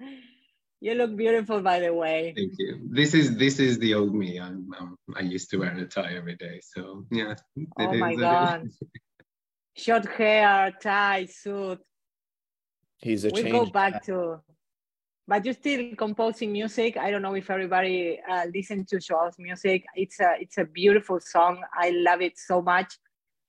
you 0.80 0.94
look 0.94 1.16
beautiful 1.16 1.60
by 1.60 1.80
the 1.80 1.92
way. 1.92 2.32
Thank 2.36 2.52
you. 2.58 2.80
This 2.90 3.14
is 3.14 3.36
this 3.36 3.58
is 3.58 3.78
the 3.78 3.94
old 3.94 4.14
me. 4.14 4.40
I'm, 4.40 4.68
I'm 4.78 4.96
i 5.16 5.20
used 5.20 5.50
to 5.50 5.58
wear 5.58 5.76
a 5.76 5.86
tie 5.86 6.14
every 6.14 6.36
day. 6.36 6.60
So 6.62 7.04
yeah. 7.10 7.34
Oh 7.78 7.92
my 7.94 8.14
god. 8.14 8.68
Short 9.76 10.06
hair, 10.06 10.72
tie, 10.80 11.26
suit. 11.26 11.80
He's 12.98 13.26
a 13.26 13.28
we 13.28 13.42
change. 13.42 13.52
go 13.52 13.66
back 13.66 14.02
to, 14.06 14.40
but 15.28 15.44
you're 15.44 15.52
still 15.52 15.94
composing 15.96 16.50
music. 16.50 16.96
I 16.96 17.10
don't 17.10 17.20
know 17.20 17.34
if 17.34 17.50
everybody 17.50 18.18
uh, 18.26 18.46
listened 18.54 18.88
to 18.88 18.98
Joao's 19.06 19.34
music. 19.38 19.84
It's 19.94 20.18
a 20.18 20.36
it's 20.40 20.56
a 20.56 20.64
beautiful 20.64 21.20
song. 21.20 21.62
I 21.74 21.90
love 21.90 22.22
it 22.22 22.38
so 22.38 22.62
much, 22.62 22.96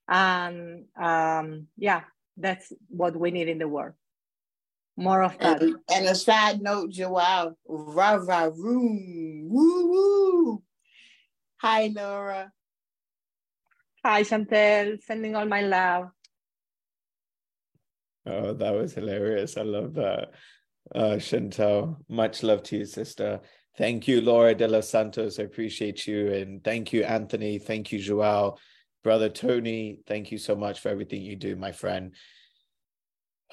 and 0.08 0.86
um, 0.98 1.66
yeah, 1.76 2.02
that's 2.36 2.72
what 2.88 3.14
we 3.14 3.30
need 3.30 3.48
in 3.48 3.58
the 3.58 3.68
world. 3.68 3.94
More 4.96 5.22
of 5.22 5.38
that. 5.38 5.62
And, 5.62 5.76
and 5.92 6.06
a 6.06 6.14
side 6.14 6.60
note, 6.60 6.90
Joao, 6.90 7.54
rah 7.68 8.14
rah 8.14 8.50
room, 8.56 9.48
woo 9.48 9.90
woo. 9.90 10.62
Hi, 11.58 11.92
Laura. 11.94 12.50
Hi, 14.04 14.22
Chantel. 14.22 15.02
Sending 15.02 15.36
all 15.36 15.46
my 15.46 15.60
love. 15.60 16.08
Oh, 18.26 18.54
that 18.54 18.74
was 18.74 18.94
hilarious. 18.94 19.56
I 19.56 19.62
love 19.62 19.94
that. 19.94 20.30
Uh, 20.94 21.16
Chantel, 21.16 21.96
much 22.08 22.42
love 22.42 22.62
to 22.64 22.78
you, 22.78 22.84
sister. 22.84 23.40
Thank 23.76 24.08
you, 24.08 24.20
Laura 24.20 24.54
de 24.54 24.66
los 24.66 24.88
Santos. 24.88 25.38
I 25.38 25.44
appreciate 25.44 26.06
you. 26.06 26.32
And 26.32 26.64
thank 26.64 26.92
you, 26.92 27.04
Anthony. 27.04 27.58
Thank 27.58 27.92
you, 27.92 27.98
Joao. 27.98 28.56
Brother 29.04 29.28
Tony, 29.28 30.00
thank 30.06 30.32
you 30.32 30.38
so 30.38 30.56
much 30.56 30.80
for 30.80 30.88
everything 30.88 31.22
you 31.22 31.36
do, 31.36 31.56
my 31.56 31.72
friend. 31.72 32.14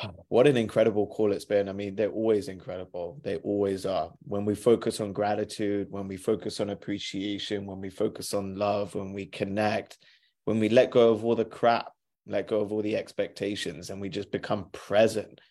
What 0.28 0.48
an 0.48 0.58
incredible 0.58 1.08
call 1.08 1.32
it's 1.32 1.46
been. 1.46 1.70
I 1.70 1.74
mean, 1.74 1.96
they're 1.96 2.10
always 2.10 2.50
incredible. 2.50 3.22
They 3.24 3.38
always 3.38 3.86
are. 3.86 4.12
When 4.24 4.44
we 4.44 4.54
focus 4.54 5.00
on 5.00 5.14
gratitude, 5.14 5.88
when 5.90 6.08
we 6.10 6.18
focus 6.18 6.60
on 6.60 6.70
appreciation, 6.70 7.66
when 7.66 7.80
we 7.80 7.90
focus 7.90 8.34
on 8.34 8.58
love, 8.58 8.94
when 8.94 9.14
we 9.14 9.28
connect, 9.28 9.98
when 10.44 10.60
we 10.60 10.68
let 10.68 10.92
go 10.92 11.12
of 11.12 11.24
all 11.24 11.36
the 11.36 11.46
crap 11.46 11.92
let 12.28 12.48
go 12.48 12.62
of 12.62 12.72
all 12.72 12.82
the 12.82 12.96
expectations 12.96 13.90
and 13.90 14.02
we 14.02 14.10
just 14.10 14.32
become 14.32 14.70
present 14.72 15.42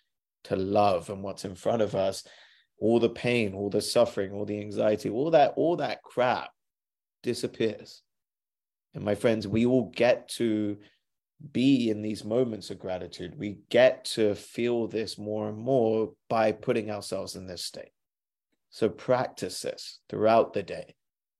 to 0.44 0.56
love 0.56 1.08
and 1.10 1.22
what's 1.22 1.44
in 1.44 1.54
front 1.54 1.82
of 1.82 1.94
us 1.94 2.24
all 2.78 2.98
the 2.98 3.08
pain 3.08 3.54
all 3.54 3.70
the 3.70 3.80
suffering 3.80 4.32
all 4.32 4.44
the 4.44 4.60
anxiety 4.60 5.08
all 5.08 5.30
that 5.30 5.52
all 5.56 5.76
that 5.76 6.02
crap 6.02 6.50
disappears 7.22 8.02
and 8.94 9.04
my 9.04 9.14
friends 9.14 9.46
we 9.46 9.66
all 9.66 9.90
get 9.94 10.28
to 10.28 10.76
be 11.52 11.90
in 11.90 12.00
these 12.00 12.24
moments 12.24 12.70
of 12.70 12.78
gratitude 12.78 13.38
we 13.38 13.58
get 13.68 14.04
to 14.04 14.34
feel 14.34 14.86
this 14.86 15.18
more 15.18 15.48
and 15.48 15.58
more 15.58 16.12
by 16.28 16.52
putting 16.52 16.90
ourselves 16.90 17.36
in 17.36 17.46
this 17.46 17.64
state 17.64 17.92
so 18.70 18.88
practice 18.88 19.60
this 19.60 20.00
throughout 20.08 20.52
the 20.52 20.62
day 20.62 20.94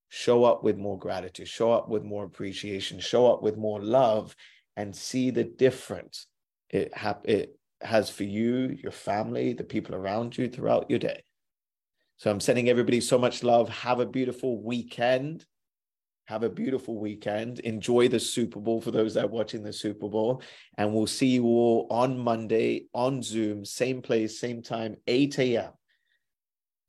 show 0.08 0.44
up 0.44 0.62
with 0.62 0.76
more 0.76 0.98
gratitude 0.98 1.48
show 1.48 1.72
up 1.72 1.88
with 1.88 2.04
more 2.04 2.24
appreciation 2.24 3.00
show 3.00 3.32
up 3.32 3.42
with 3.42 3.56
more 3.56 3.80
love 3.80 4.36
and 4.76 4.94
see 4.94 5.30
the 5.30 5.44
difference 5.44 6.26
it, 6.70 6.92
it 7.24 7.56
has 7.80 8.10
for 8.10 8.24
you, 8.24 8.76
your 8.82 8.92
family, 8.92 9.52
the 9.52 9.64
people 9.64 9.94
around 9.94 10.36
you 10.36 10.48
throughout 10.48 10.90
your 10.90 10.98
day. 10.98 11.22
So 12.16 12.30
I'm 12.30 12.40
sending 12.40 12.68
everybody 12.68 13.00
so 13.00 13.18
much 13.18 13.42
love. 13.42 13.68
Have 13.68 14.00
a 14.00 14.06
beautiful 14.06 14.62
weekend. 14.62 15.44
Have 16.26 16.42
a 16.42 16.48
beautiful 16.48 16.98
weekend. 16.98 17.58
Enjoy 17.60 18.08
the 18.08 18.18
Super 18.18 18.58
Bowl 18.58 18.80
for 18.80 18.90
those 18.90 19.14
that 19.14 19.26
are 19.26 19.28
watching 19.28 19.62
the 19.62 19.72
Super 19.72 20.08
Bowl. 20.08 20.42
And 20.78 20.94
we'll 20.94 21.06
see 21.06 21.26
you 21.26 21.44
all 21.44 21.86
on 21.90 22.18
Monday 22.18 22.86
on 22.94 23.22
Zoom, 23.22 23.64
same 23.64 24.00
place, 24.00 24.40
same 24.40 24.62
time, 24.62 24.96
8 25.06 25.38
a.m. 25.38 25.72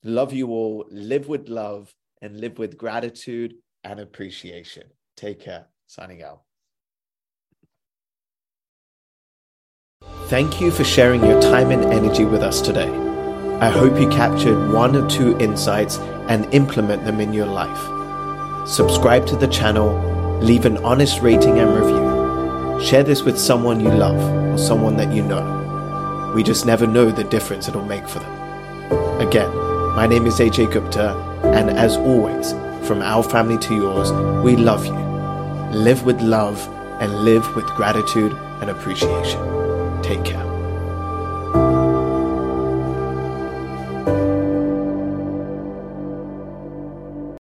Love 0.04 0.32
you 0.32 0.52
all. 0.52 0.86
Live 0.90 1.28
with 1.28 1.50
love 1.50 1.94
and 2.22 2.40
live 2.40 2.58
with 2.58 2.78
gratitude 2.78 3.56
and 3.84 4.00
appreciation. 4.00 4.84
Take 5.18 5.42
care. 5.42 5.66
Signing 5.88 6.24
out. 6.24 6.42
Thank 10.28 10.62
you 10.62 10.72
for 10.72 10.84
sharing 10.84 11.24
your 11.24 11.42
time 11.42 11.72
and 11.72 11.86
energy 11.94 12.26
with 12.26 12.42
us 12.42 12.62
today. 12.62 12.90
I 13.60 13.70
hope 13.70 14.00
you 14.00 14.08
captured 14.10 14.72
one 14.72 14.96
or 14.96 15.08
two 15.10 15.38
insights 15.40 15.98
and 16.30 16.52
implement 16.54 17.06
them 17.06 17.20
in 17.20 17.34
your 17.34 17.46
life. 17.46 18.05
Subscribe 18.66 19.28
to 19.28 19.36
the 19.36 19.48
channel, 19.48 19.94
leave 20.42 20.66
an 20.66 20.78
honest 20.78 21.22
rating 21.22 21.60
and 21.60 21.70
review. 21.72 22.84
Share 22.84 23.04
this 23.04 23.22
with 23.22 23.38
someone 23.38 23.80
you 23.80 23.92
love 23.92 24.20
or 24.54 24.58
someone 24.58 24.98
that 24.98 25.14
you 25.14 25.22
know. 25.22 26.32
We 26.34 26.42
just 26.42 26.66
never 26.66 26.88
know 26.88 27.12
the 27.12 27.24
difference 27.26 27.68
it'll 27.68 27.86
make 27.86 28.08
for 28.10 28.20
them. 28.20 29.22
Again, 29.22 29.56
my 29.96 30.08
name 30.08 30.26
is 30.26 30.40
AJ 30.40 30.74
Gupta, 30.74 31.16
and 31.44 31.70
as 31.70 31.96
always, 31.96 32.54
from 32.88 33.04
our 33.04 33.22
family 33.22 33.60
to 33.60 33.76
yours, 33.76 34.12
we 34.44 34.56
love 34.56 34.84
you. 34.84 35.78
Live 35.78 36.04
with 36.04 36.20
love 36.22 36.68
and 37.00 37.24
live 37.24 37.56
with 37.56 37.66
gratitude 37.76 38.34
and 38.62 38.72
appreciation. 38.72 40.02
Take 40.02 40.26
care. 40.26 40.45